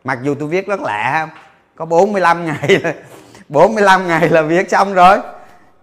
[0.08, 1.28] mặc dù tôi viết rất lẹ
[1.76, 2.82] có 45 ngày
[3.50, 5.18] 45 ngày là viết xong rồi.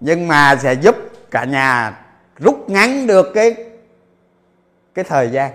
[0.01, 0.97] Nhưng mà sẽ giúp
[1.31, 1.99] cả nhà
[2.39, 3.55] rút ngắn được cái
[4.95, 5.51] cái thời gian.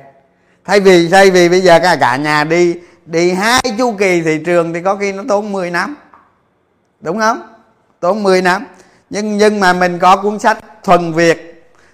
[0.66, 4.44] Thay vì thay vì bây giờ cả cả nhà đi đi hai chu kỳ thị
[4.46, 5.96] trường thì có khi nó tốn 10 năm.
[7.02, 7.42] Đúng không?
[8.00, 8.66] Tốn 10 năm.
[9.10, 11.46] Nhưng nhưng mà mình có cuốn sách thuần việt.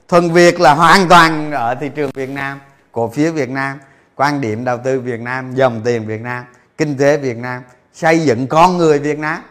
[0.08, 2.60] Thuần việt là hoàn toàn ở thị trường việt nam,
[2.92, 3.80] cổ phiếu việt nam,
[4.16, 6.46] quan điểm đầu tư việt nam, dòng tiền việt nam
[6.78, 7.64] kinh tế việt nam,
[7.94, 9.42] xây dựng con người việt nam.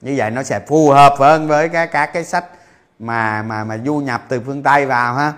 [0.00, 2.44] Như vậy nó sẽ phù hợp hơn với các các cái sách
[2.98, 5.32] mà mà mà du nhập từ phương tây vào ha.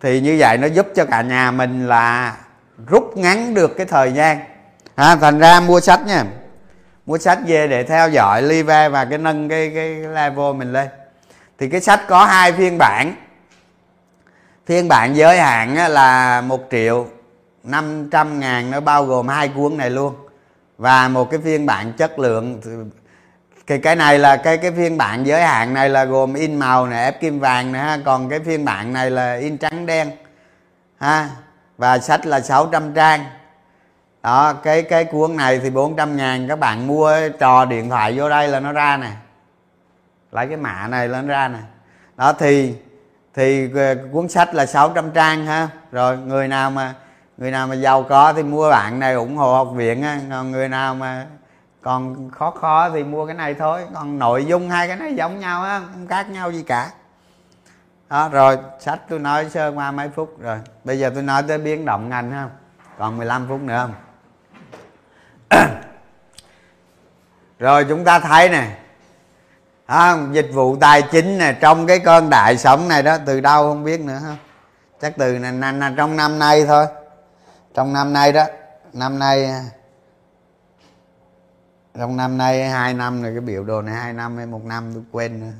[0.00, 2.36] Thì như vậy nó giúp cho cả nhà mình là
[2.86, 4.38] rút ngắn được cái thời gian.
[4.96, 6.24] Ha, thành ra mua sách nha.
[7.06, 10.88] Mua sách về để theo dõi live và cái nâng cái cái level mình lên.
[11.58, 13.14] Thì cái sách có hai phiên bản.
[14.66, 17.06] Phiên bản giới hạn là một triệu
[17.64, 20.14] 500 ngàn, nó bao gồm hai cuốn này luôn
[20.78, 22.60] và một cái phiên bản chất lượng
[23.66, 26.86] thì cái này là cái cái phiên bản giới hạn này là gồm in màu
[26.86, 27.98] này ép kim vàng này ha.
[28.04, 30.10] Còn cái phiên bản này là in trắng đen
[30.98, 31.28] ha.
[31.78, 33.24] Và sách là 600 trang.
[34.22, 36.48] Đó, cái cái cuốn này thì 400 ngàn.
[36.48, 39.10] Các bạn mua trò điện thoại vô đây là nó ra nè.
[40.32, 41.58] Lấy cái mã này lên ra nè.
[42.16, 42.74] Đó, thì
[43.34, 45.68] thì ờ, cuốn sách là 600 trang ha.
[45.92, 46.94] Rồi, người nào mà
[47.36, 50.20] người nào mà giàu có thì mua bạn này ủng hộ học viện á.
[50.30, 51.26] Còn người nào mà
[51.82, 53.86] còn khó khó thì mua cái này thôi.
[53.94, 56.90] Còn nội dung hai cái này giống nhau á không khác nhau gì cả.
[58.10, 60.58] Đó rồi sách tôi nói sơ qua mấy phút rồi.
[60.84, 62.48] Bây giờ tôi nói tới biến động ngành ha.
[62.98, 63.94] Còn 15 phút nữa không?
[67.58, 68.76] Rồi chúng ta thấy nè.
[69.86, 73.68] À, dịch vụ tài chính nè trong cái cơn đại sống này đó từ đâu
[73.68, 74.36] không biết nữa ha.
[75.00, 76.86] Chắc từ này, này, này, trong năm nay thôi
[77.74, 78.46] trong năm nay đó
[78.92, 79.50] năm nay
[81.98, 84.90] trong năm nay hai năm rồi cái biểu đồ này hai năm hay một năm
[84.94, 85.52] tôi quên nữa.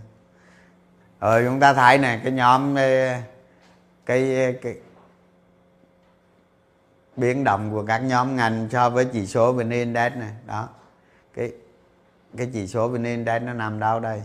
[1.20, 3.22] Rồi chúng ta thấy nè cái nhóm cái
[4.06, 4.74] cái, cái
[7.16, 10.32] biến động của các nhóm ngành so với chỉ số vn index này.
[10.46, 10.68] Đó
[11.34, 11.52] cái
[12.36, 14.22] cái chỉ số vn index nó nằm đâu đây?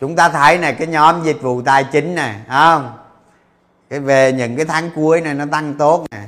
[0.00, 2.98] Chúng ta thấy này cái nhóm dịch vụ tài chính này không?
[3.90, 6.18] Cái về những cái tháng cuối này nó tăng tốt nè.
[6.18, 6.26] À,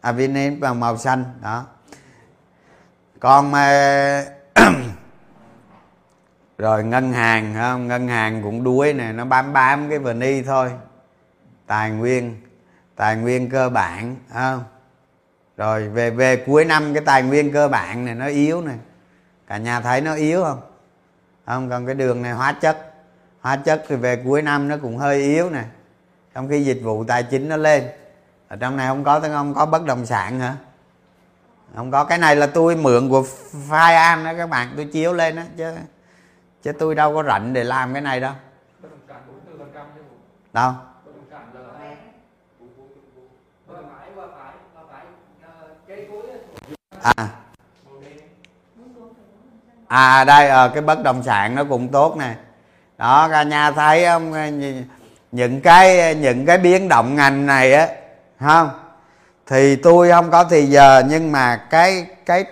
[0.00, 1.66] Avinin bằng màu xanh, đó.
[3.20, 4.24] Còn mà
[6.58, 7.88] rồi ngân hàng không?
[7.88, 10.70] Ngân hàng cũng đuối nè, nó bám bám cái vni thôi.
[11.66, 12.36] Tài nguyên
[12.96, 14.64] tài nguyên cơ bản không?
[15.56, 18.76] Rồi về về cuối năm cái tài nguyên cơ bản này nó yếu này
[19.46, 20.60] cả nhà thấy nó yếu không?
[21.46, 22.94] Không, còn cái đường này hóa chất.
[23.40, 25.62] Hóa chất thì về cuối năm nó cũng hơi yếu nè
[26.34, 27.88] trong khi dịch vụ tài chính nó lên
[28.48, 30.56] ở trong này không có không có bất động sản hả?
[31.76, 32.04] Không có.
[32.04, 33.24] Cái này là tôi mượn của
[33.68, 35.74] file an đó các bạn tôi chiếu lên đó chứ
[36.62, 38.32] chứ tôi đâu có rảnh để làm cái này đâu.
[40.52, 40.72] Đâu?
[47.02, 47.28] À.
[49.86, 52.34] À đây à, cái bất động sản nó cũng tốt nè.
[52.98, 54.32] Đó cả nhà thấy không?
[55.32, 57.88] Những cái những cái biến động ngành này á
[58.40, 58.70] không
[59.46, 62.44] thì tôi không có thì giờ nhưng mà cái cái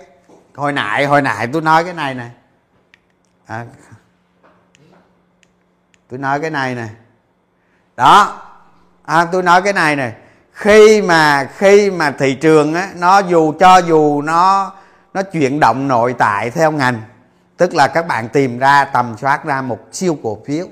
[0.55, 2.31] hồi nãy hồi nãy tôi nói cái này này
[3.47, 3.65] à,
[6.11, 6.91] tôi nói cái này này
[7.97, 8.43] đó
[9.03, 10.13] à, tôi nói cái này này
[10.53, 14.73] khi mà khi mà thị trường á nó dù cho dù nó
[15.15, 17.03] nó chuyển động nội tại theo ngành
[17.57, 20.67] tức là các bạn tìm ra tầm soát ra một siêu cổ phiếu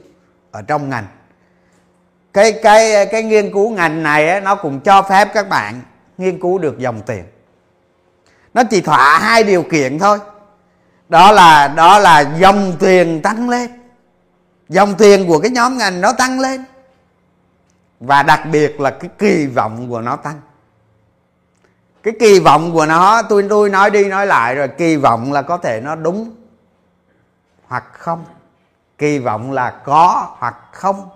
[0.51, 1.05] ở trong ngành
[2.39, 5.81] cái cái cái nghiên cứu ngành này ấy, nó cũng cho phép các bạn
[6.19, 7.25] nghiên cứu được dòng tiền.
[8.55, 10.19] Nó chỉ thỏa hai điều kiện thôi.
[11.09, 13.71] Đó là đó là dòng tiền tăng lên.
[14.69, 16.65] Dòng tiền của cái nhóm ngành nó tăng lên.
[18.01, 20.41] Và đặc biệt là cái kỳ vọng của nó tăng.
[22.03, 25.43] Cái kỳ vọng của nó tôi tôi nói đi nói lại rồi kỳ vọng là
[25.43, 26.35] có thể nó đúng
[27.67, 28.25] hoặc không.
[28.99, 31.09] Kỳ vọng là có hoặc không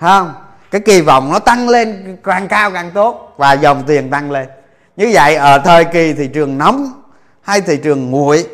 [0.00, 0.34] không,
[0.70, 4.48] cái kỳ vọng nó tăng lên, càng cao càng tốt và dòng tiền tăng lên.
[4.96, 7.02] Như vậy, ở thời kỳ thị trường nóng
[7.42, 8.46] hay thị trường nguội,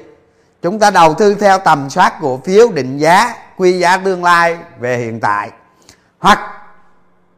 [0.63, 4.59] chúng ta đầu tư theo tầm soát cổ phiếu, định giá, quy giá tương lai
[4.79, 5.51] về hiện tại.
[6.19, 6.39] Hoặc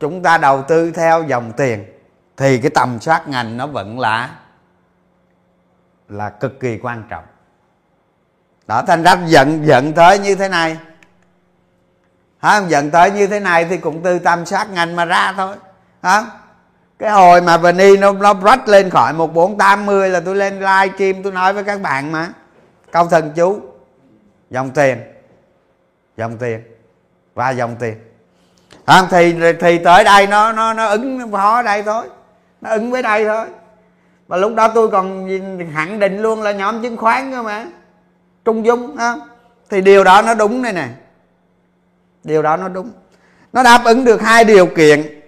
[0.01, 1.85] chúng ta đầu tư theo dòng tiền,
[2.37, 4.31] thì cái tầm soát ngành nó vẫn là
[6.09, 7.25] là cực kỳ quan trọng.
[8.67, 10.77] Đó thành ra giận giận tới như thế này
[12.39, 12.63] hả?
[12.69, 15.57] Dẫn tới như thế này thì cũng từ tâm sát ngành mà ra thôi.
[16.03, 16.25] Hả?
[16.99, 20.37] Cái hồi mà vani nó nó rách lên khỏi một bốn tám mươi là tôi
[20.37, 22.29] lên live stream, tôi nói với các bạn mà.
[22.93, 23.61] Câu thần chú.
[24.51, 24.99] Dòng tiền.
[26.17, 26.63] Dòng tiền.
[27.35, 27.95] Và dòng tiền.
[28.87, 29.03] Hả?
[29.11, 32.05] Thì thì tới đây nó nó nó ứng phó đây thôi.
[32.61, 33.47] Nó ứng với đây thôi.
[34.29, 35.29] Và lúc đó tôi còn
[35.75, 37.67] khẳng định luôn là nhóm chứng khoán cơ mà.
[38.45, 39.17] Trung dung á
[39.71, 40.89] thì điều đó nó đúng đây nè
[42.29, 42.93] điều đó nó đúng.
[43.53, 45.21] Nó đáp ứng được hai điều kiện.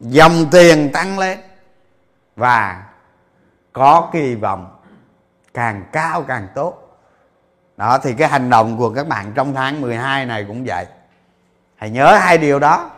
[0.00, 1.38] Dòng tiền tăng lên
[2.36, 2.82] và
[3.72, 4.76] có kỳ vọng
[5.54, 6.98] càng cao càng tốt.
[7.76, 10.86] Đó, thì cái hành động của các bạn trong tháng 12 này cũng vậy.
[11.76, 12.90] Hãy nhớ hai điều đó.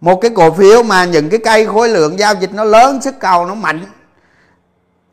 [0.00, 3.14] Một cái cổ phiếu mà những cái cây khối lượng giao dịch nó lớn, sức
[3.20, 3.84] cầu nó mạnh,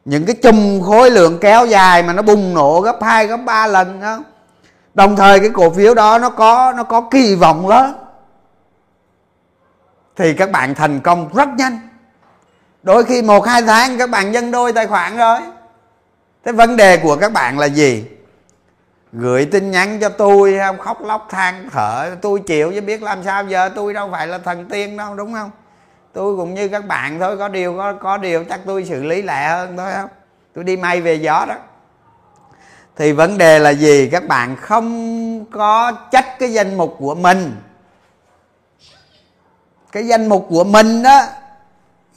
[0.05, 3.67] những cái chùm khối lượng kéo dài mà nó bùng nổ gấp hai, gấp ba
[3.67, 4.23] lần đó
[4.95, 7.95] đồng thời cái cổ phiếu đó nó có nó có kỳ vọng lớn.
[10.15, 11.79] Thì các bạn thành công rất nhanh.
[12.83, 15.39] Đôi khi một, hai tháng các bạn nhân đôi tài khoản rồi.
[16.45, 18.05] Thế vấn đề của các bạn là gì?
[19.13, 22.15] Gửi tin nhắn cho tôi, không khóc lóc than thở.
[22.21, 23.69] Tôi chịu chứ biết làm sao giờ.
[23.69, 25.51] Tôi đâu phải là thần tiên đâu, đúng không?
[26.13, 27.37] Tôi cũng như các bạn thôi.
[27.37, 30.09] Có điều, có có điều chắc tôi xử lý lẹ hơn thôi, không?
[30.55, 31.55] Tôi đi may về gió đó
[32.95, 34.09] thì vấn đề là gì?
[34.11, 37.55] Các bạn không có trách cái danh mục của mình.
[39.91, 41.21] Cái danh mục của mình đó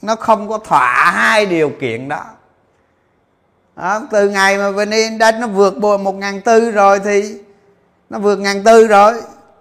[0.02, 2.24] nó không có thỏa hai điều kiện đó.
[3.76, 7.34] Đó, từ ngày mà vn index nó vượt bộ một ngàn tư rồi thì
[8.10, 9.14] nó vượt ngàn tư rồi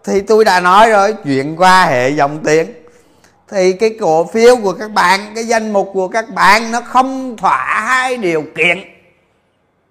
[0.04, 2.74] thì tôi đã nói rồi chuyện qua hệ dòng tiền.
[3.48, 7.38] Thì cái cổ phiếu của các bạn cái danh mục của các bạn nó không
[7.38, 8.78] thỏa hai điều kiện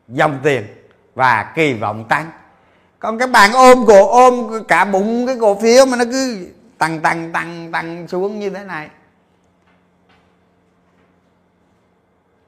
[0.09, 0.76] dòng tiền
[1.17, 2.31] và kỳ vọng tăng.
[2.99, 6.49] Còn các bạn ôm cổ, ôm cả bụng cái cổ phiếu mà nó cứ
[6.79, 8.89] tăng tăng tăng tăng xuống như thế này.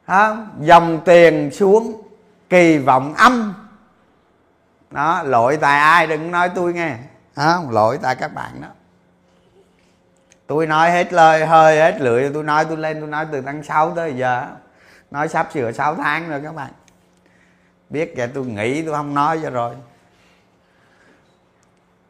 [0.07, 0.49] Không?
[0.61, 2.03] dòng tiền xuống,
[2.49, 3.55] kỳ vọng âm.
[4.91, 6.97] Đó, lỗi tại ai đừng nói tôi nghe.
[7.37, 8.69] Không lỗi tại các bạn đó.
[10.47, 13.62] Tôi nói hết lời, hơi hết lưỡi, tôi nói, tôi lên, tôi nói từ tháng
[13.62, 14.47] 6 tới giờ.
[15.11, 16.71] Nói sắp sửa 6 tháng rồi các bạn
[17.91, 19.74] biết vậy tôi nghĩ tôi không nói cho rồi.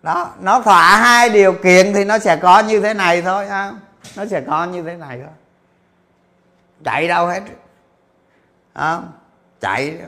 [0.02, 3.72] Đó nó thỏa hai điều kiện thì nó sẽ có như thế này thôi ha.
[4.16, 5.32] Nó sẽ có như thế này thôi.
[6.84, 7.42] Chạy đâu hết.
[8.74, 9.02] Đó,
[9.60, 9.98] chạy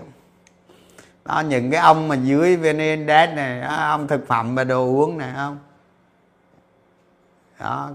[1.24, 5.18] đó những cái ông mà dưới vn index này ông thực phẩm và đồ uống
[5.18, 5.58] này không?
[7.58, 7.90] Đó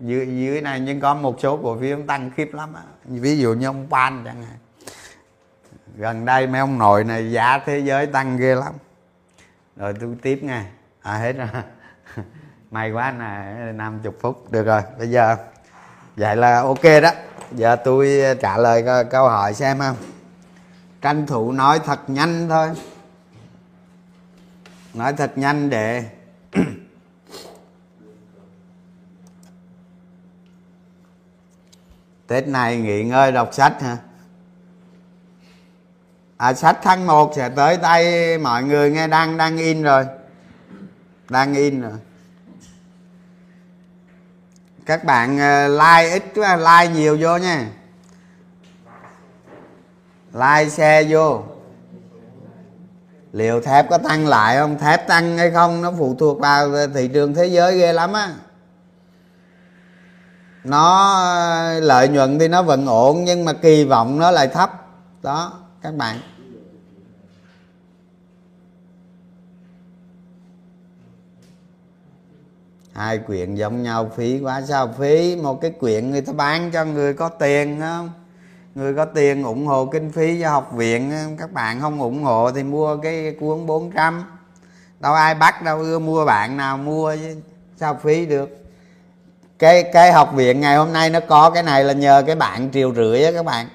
[0.00, 2.82] dưới dưới này nhưng có một số cổ phiếu tăng khiếp lắm á.
[3.04, 4.58] Ví dụ như ông pan chẳng hạn
[5.96, 8.72] gần đây mấy ông nội này giá thế giới tăng ghê lắm.
[9.76, 10.62] Rồi tôi tiếp nghe.
[11.02, 11.48] À hết rồi.
[12.70, 14.82] May quá nè, năm chục phút, được rồi.
[14.98, 15.36] Bây giờ,
[16.16, 17.10] vậy là ok đó.
[17.52, 19.96] Giờ tôi trả lời câu hỏi xem không
[21.04, 22.70] tranh thủ nói thật nhanh thôi.
[24.94, 26.04] Nói thật nhanh để
[32.26, 33.96] tết này nghỉ ngơi đọc sách hả?
[36.44, 40.06] À sách tháng 1 sẽ tới tay mọi người nghe, đang đang in rồi.
[41.28, 41.92] Đang in rồi.
[44.86, 47.66] Các bạn ờ, like ít quá, like nhiều vô nha.
[50.32, 51.42] Like xe vô.
[53.32, 54.78] Liệu thép có tăng lại không?
[54.78, 55.82] Thép tăng hay không?
[55.82, 58.34] Nó phụ thuộc vào thị trường thế giới ghê lắm á.
[60.64, 64.70] Nó ờ, lợi nhuận thì nó vẫn ổn, nhưng mà kỳ vọng nó lại thấp.
[65.22, 66.33] Đó, các bạn.
[72.94, 74.94] Hai quyển giống nhau, phí quá sao?
[74.98, 78.10] Phí một cái quyển người ta bán cho người có tiền không?
[78.74, 82.50] Người có tiền ủng hộ kinh phí cho học viện các bạn không ủng hộ
[82.50, 84.24] thì mua cái cuốn 400
[85.00, 87.36] đâu ai bắt, đâu ưa mua bạn nào mua chứ,
[87.76, 88.64] sao phí được?
[89.58, 92.70] Cái cái học viện ngày hôm nay nó có cái này là nhờ cái bạn
[92.72, 93.66] triệu rưỡi á các bạn.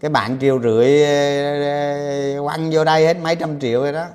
[0.00, 1.62] Cái bạn triệu rưỡi ờ,
[2.36, 4.06] ờ, quăng vô đây hết mấy trăm triệu rồi đó.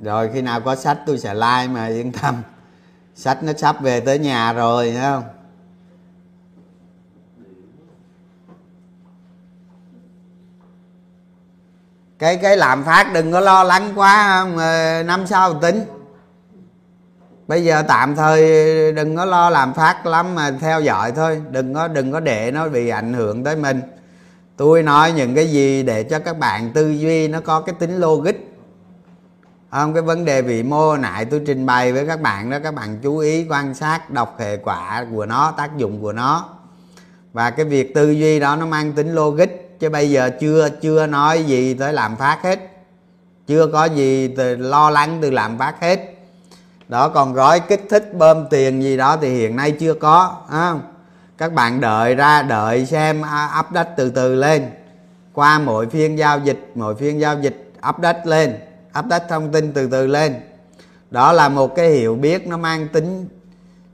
[0.00, 2.42] Rồi khi nào có sách tôi sẽ like mà, yên tâm.
[3.14, 5.24] Sách nó sắp về tới nhà rồi, thấy không?
[12.18, 14.58] Cái cái làm phát đừng có lo lắng quá, không?
[14.58, 15.84] Ờ, năm sau tính.
[17.48, 18.42] Bây giờ tạm thời
[18.92, 21.42] đừng có lo làm phát lắm mà theo dõi thôi.
[21.50, 23.80] Đừng có đừng có để nó bị ảnh hưởng tới mình.
[24.56, 27.96] Tôi nói những cái gì để cho các bạn tư duy nó có cái tính
[27.96, 28.45] logic
[29.82, 32.74] không cái vấn đề vị mô nại tôi trình bày với các bạn đó các
[32.74, 36.48] bạn chú ý quan sát đọc hệ quả của nó tác dụng của nó.
[37.32, 41.06] Và cái việc tư duy đó nó mang tính logic chứ bây giờ chưa chưa
[41.06, 42.58] nói gì tới làm phát hết.
[43.46, 46.14] Chưa có gì từ lo lắng từ làm phát hết.
[46.88, 50.74] Đó còn gói kích thích bơm tiền gì đó thì hiện nay chưa có à,
[51.38, 54.70] các bạn đợi ra đợi xem à, update từ từ lên.
[55.32, 58.56] Qua mỗi phiên giao dịch mỗi phiên giao dịch update lên
[58.98, 60.34] update thông tin từ từ lên.
[61.10, 63.28] Đó là một cái hiểu biết nó mang tính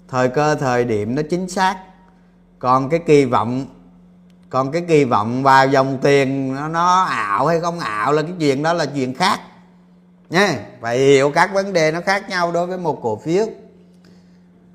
[0.09, 1.76] thời cơ thời điểm nó chính xác.
[2.59, 3.66] Còn cái kỳ vọng
[4.50, 8.32] còn cái kỳ vọng vào dòng tiền nó, nó ảo hay không ảo là cái
[8.38, 9.40] chuyện đó là chuyện khác.
[10.30, 13.46] Nha phải hiểu các vấn đề nó khác nhau đối với một cổ phiếu.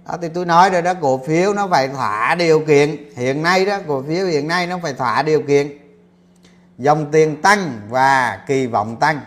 [0.08, 2.98] Đó thì tôi nói rồi đó cổ phiếu nó phải thỏa điều kiện.
[3.16, 5.78] Hiện nay đó cổ phiếu hiện nay nó phải thỏa điều kiện.
[6.78, 9.20] Dòng tiền tăng và kỳ vọng tăng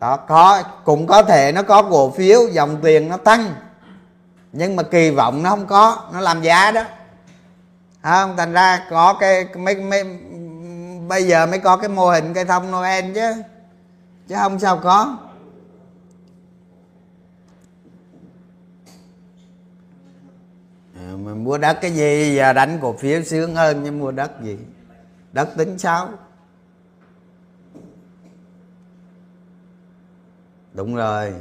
[0.00, 3.54] đó có cũng có thể nó có cổ phiếu dòng tiền nó tăng.
[4.52, 6.82] Nhưng mà kỳ vọng nó không có nó làm giá đó.
[8.02, 10.04] Không thành ra có cái mấy, mấy
[11.08, 13.34] bây giờ mới có cái mô hình cây thông noel chứ.
[14.28, 15.18] Chứ không sao có.
[20.94, 24.42] Ừ, mà mua đất cái gì giờ đánh cổ phiếu sướng hơn nhưng mua đất
[24.42, 24.58] gì?
[25.32, 26.08] Đất tính sao
[30.74, 31.32] đúng rồi.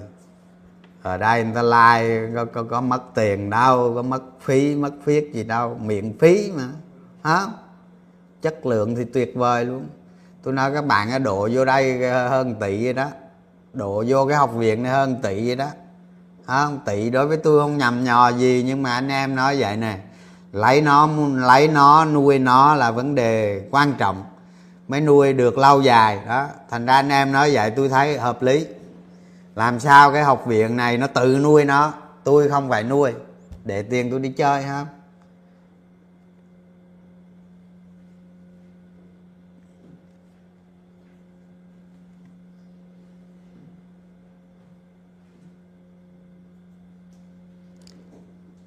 [1.01, 4.91] Ở đây người ta like có, có, có mất tiền đâu có mất phí mất
[5.03, 6.67] phiết gì đâu miễn phí mà.
[7.23, 7.45] Hả?
[8.41, 9.87] Chất lượng thì tuyệt vời luôn.
[10.43, 13.07] Tôi nói các bạn đổ vô đây hơn tỷ vậy đó.
[13.73, 15.67] Đổ vô cái học viện này hơn tỷ vậy đó.
[16.45, 19.77] Không tỷ đối với tôi không nhầm nhò gì nhưng mà anh em nói vậy
[19.77, 19.99] nè.
[20.51, 24.23] Lấy nó lấy nó nuôi nó là vấn đề quan trọng.
[24.87, 26.19] Mới nuôi được lâu dài.
[26.27, 26.47] Đó.
[26.69, 28.65] Thành ra anh em nói vậy tôi thấy hợp lý
[29.57, 31.93] làm sao cái học viện này nó tự nuôi nó?
[32.23, 33.11] Tôi không phải nuôi.
[33.65, 34.85] Để tiền tôi đi chơi ha.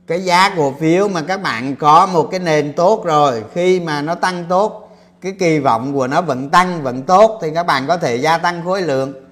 [0.06, 4.02] Cái giá cổ phiếu mà các bạn có một cái nền tốt rồi, khi mà
[4.02, 7.86] nó tăng tốt, cái kỳ vọng của nó vẫn tăng, vẫn tốt, thì các bạn
[7.86, 9.29] có thể gia tăng khối lượng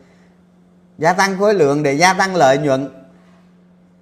[0.98, 2.88] gia tăng khối lượng để gia tăng lợi nhuận.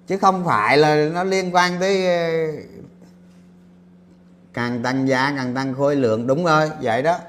[0.07, 2.61] Chứ không phải là nó liên quan tới ờ,
[4.53, 6.27] càng tăng giá, càng tăng khối lượng.
[6.27, 7.19] Đúng rồi, vậy đó.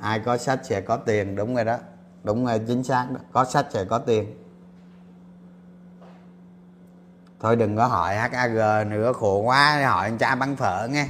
[0.00, 1.78] Ai có sách sẽ có tiền, đúng rồi đó.
[2.24, 3.20] Đúng rồi, chính xác đó.
[3.32, 4.34] Có sách sẽ có tiền.
[7.40, 9.82] Thôi đừng có hỏi HAG nữa, khổ quá.
[9.86, 11.08] Hỏi anh cha bán phở nghe.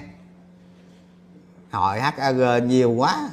[1.70, 3.28] Hỏi HAG nhiều quá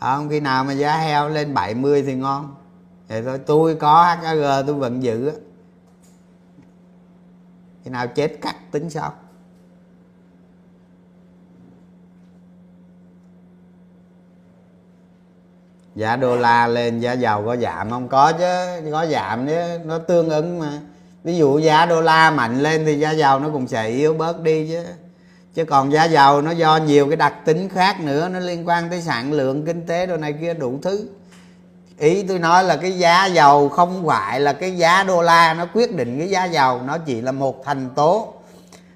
[0.00, 2.54] không, khi nào mà giá heo lên 70 thì ngon.
[3.08, 5.32] Vậy thôi, tôi có HAG tôi vẫn giữ
[7.84, 9.12] khi nào chết cắt, tính sao?
[15.94, 18.08] Giá đô la lên, giá dầu có giảm không?
[18.08, 20.80] Có chứ, có giảm chứ, nó tương ứng mà.
[21.24, 24.42] Ví dụ giá đô la mạnh lên thì giá dầu nó cũng sẽ yếu bớt
[24.42, 24.84] đi chứ
[25.56, 28.90] chứ còn giá dầu nó do nhiều cái đặc tính khác nữa, nó liên quan
[28.90, 31.08] tới sản lượng, kinh tế đồ này kia, đủ thứ.
[31.98, 35.66] Ý tôi nói là cái giá dầu không phải là cái giá đô la, nó
[35.74, 38.34] quyết định cái giá dầu, nó chỉ là một thành tố.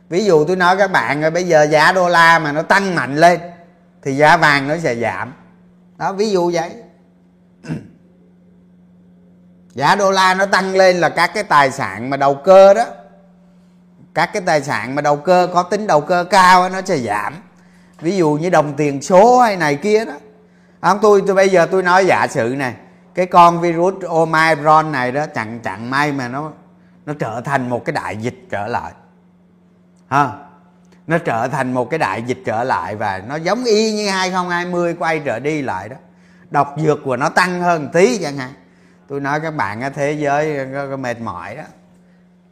[0.09, 2.95] Ví dụ tôi nói các bạn rồi bây giờ giá đô la mà nó tăng
[2.95, 3.41] mạnh lên,
[4.03, 5.33] thì giá vàng nó sẽ giảm.
[5.99, 6.71] Đó, ví dụ vậy.
[9.75, 12.85] Giá đô la nó tăng lên là các cái tài sản mà đầu cơ đó
[14.15, 17.35] các cái tài sản mà đầu cơ, có tính đầu cơ cao nó sẽ giảm.
[18.01, 20.13] Ví dụ như đồng tiền số hay này kia đó.
[20.83, 22.75] Không, tôi tôi bây giờ tôi nói giả sử này,
[23.15, 26.53] cái con virus omicron này đó chẳng chẳng may mà nó
[27.07, 28.93] nó trở thành một cái đại dịch trở lại.
[30.09, 30.29] Ha,
[31.07, 34.95] nó trở thành một cái đại dịch trở lại và nó giống y như 2020
[34.99, 35.97] quay trở đi lại đó.
[36.51, 38.53] Độc dược của nó tăng hơn tí chẳng hạn.
[39.09, 41.63] Tôi nói các bạn thế giới mệt mỏi đó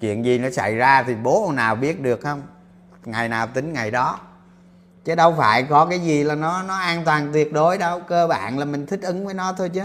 [0.00, 2.42] chuyện gì nó xảy ra thì bố nào biết được không?
[3.04, 4.20] Ngày nào tính ngày đó.
[5.04, 8.00] Chứ đâu phải có cái gì là nó nó an toàn tuyệt đối đâu.
[8.00, 9.82] Cơ bản là mình thích ứng với nó thôi chứ.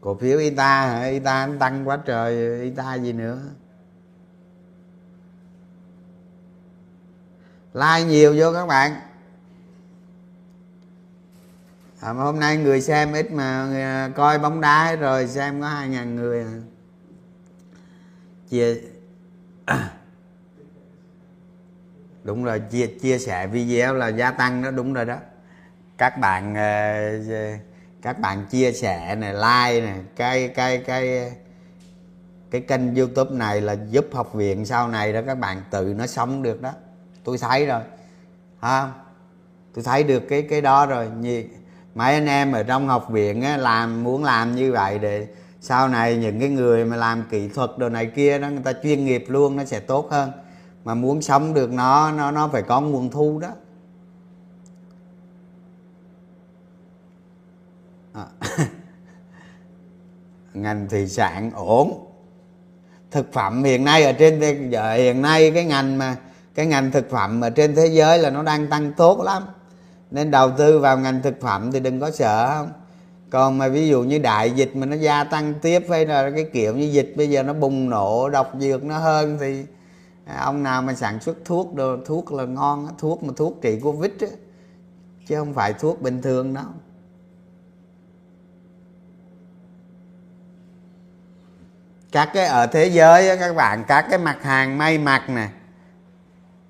[0.00, 1.04] Cổ phiếu ita hả?
[1.04, 2.60] Ita tăng quá trời.
[2.62, 3.38] Ita gì nữa?
[7.74, 8.92] Like nhiều vô các bạn
[12.00, 15.68] à, hôm nay người xem ít mà người à, coi bóng đá rồi xem có
[15.68, 16.60] hai ngàn người à.
[18.48, 18.76] chia
[22.24, 25.16] đúng rồi chia chia sẻ video là gia tăng đó đúng rồi đó.
[25.98, 27.58] Các bạn à, à,
[28.02, 31.32] các bạn chia sẻ này like này cái cái cái
[32.50, 36.06] cái kênh youtube này là giúp học viện sau này đó các bạn tự nó
[36.06, 36.72] sống được đó.
[37.24, 37.82] Tôi thấy rồi
[38.60, 38.92] ha?
[39.74, 41.44] Tôi thấy được cái cái đó rồi như
[41.98, 45.26] mấy anh em ở trong học viện á, làm muốn làm như vậy để
[45.60, 48.72] sau này những cái người mà làm kỹ thuật đồ này kia đó người ta
[48.82, 50.30] chuyên nghiệp luôn nó sẽ tốt hơn.
[50.84, 53.48] Mà muốn sống được nó nó nó phải có nguồn thu đó.
[58.12, 58.26] À.
[60.54, 62.06] ngành thủy sản ổn.
[63.10, 66.16] Thực phẩm hiện nay ở trên thế giới hiện nay cái ngành mà
[66.54, 69.42] cái ngành thực phẩm ở trên thế giới là nó đang tăng tốt lắm
[70.10, 72.56] nên đầu tư vào ngành thực phẩm thì đừng có sợ.
[72.58, 72.72] Không
[73.30, 76.46] còn mà ví dụ như đại dịch mà nó gia tăng tiếp hay là cái
[76.52, 79.64] kiểu như dịch bây giờ nó bùng nổ, độc dược nó hơn thì
[80.24, 83.80] à, ông nào mà sản xuất thuốc đồ, thuốc là ngon, thuốc mà thuốc trị
[83.80, 84.26] covid á,
[85.26, 86.64] chứ không phải thuốc bình thường đâu.
[92.12, 95.48] Các cái, ở thế giới các bạn, các cái mặt hàng may mặc nè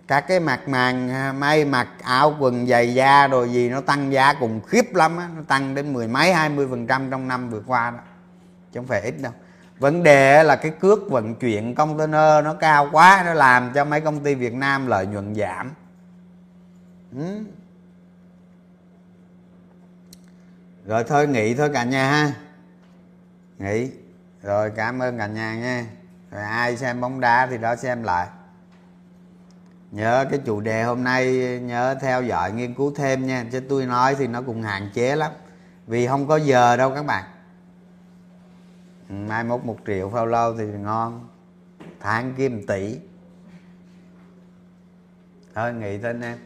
[0.09, 4.13] các cái mặt màng à, may mặc, áo quần giày da rồi gì nó tăng
[4.13, 5.29] giá cùng khiếp lắm á.
[5.37, 7.99] Nó tăng đến mười mấy, hai mươi phần trăm trong năm vừa qua đó.
[8.73, 9.33] Chứ không phải ít đâu.
[9.79, 14.01] Vấn đề là cái cước vận chuyển container nó cao quá, nó làm cho mấy
[14.01, 15.73] công ty việt nam lợi nhuận giảm.
[17.13, 17.41] Ừ.
[20.85, 22.33] rồi thôi nghỉ thôi cả nhà ha.
[23.59, 23.91] Nghỉ.
[24.43, 25.87] Rồi cảm ơn cả nhà nha.
[26.31, 28.27] Rồi ai xem bóng đá thì đó xem lại
[29.91, 33.45] nhớ cái chủ đề hôm nay, nhớ theo dõi nghiên cứu thêm nha.
[33.53, 35.33] Chứ tôi nói thì nó cũng hạn chế lắm.
[35.87, 37.25] Vì không có giờ đâu các bạn.
[39.09, 41.29] Ừ, mai mốt một triệu follow thì ngon.
[42.01, 42.99] Tháng kim tỷ.
[45.55, 46.39] Thôi nghỉ tên em.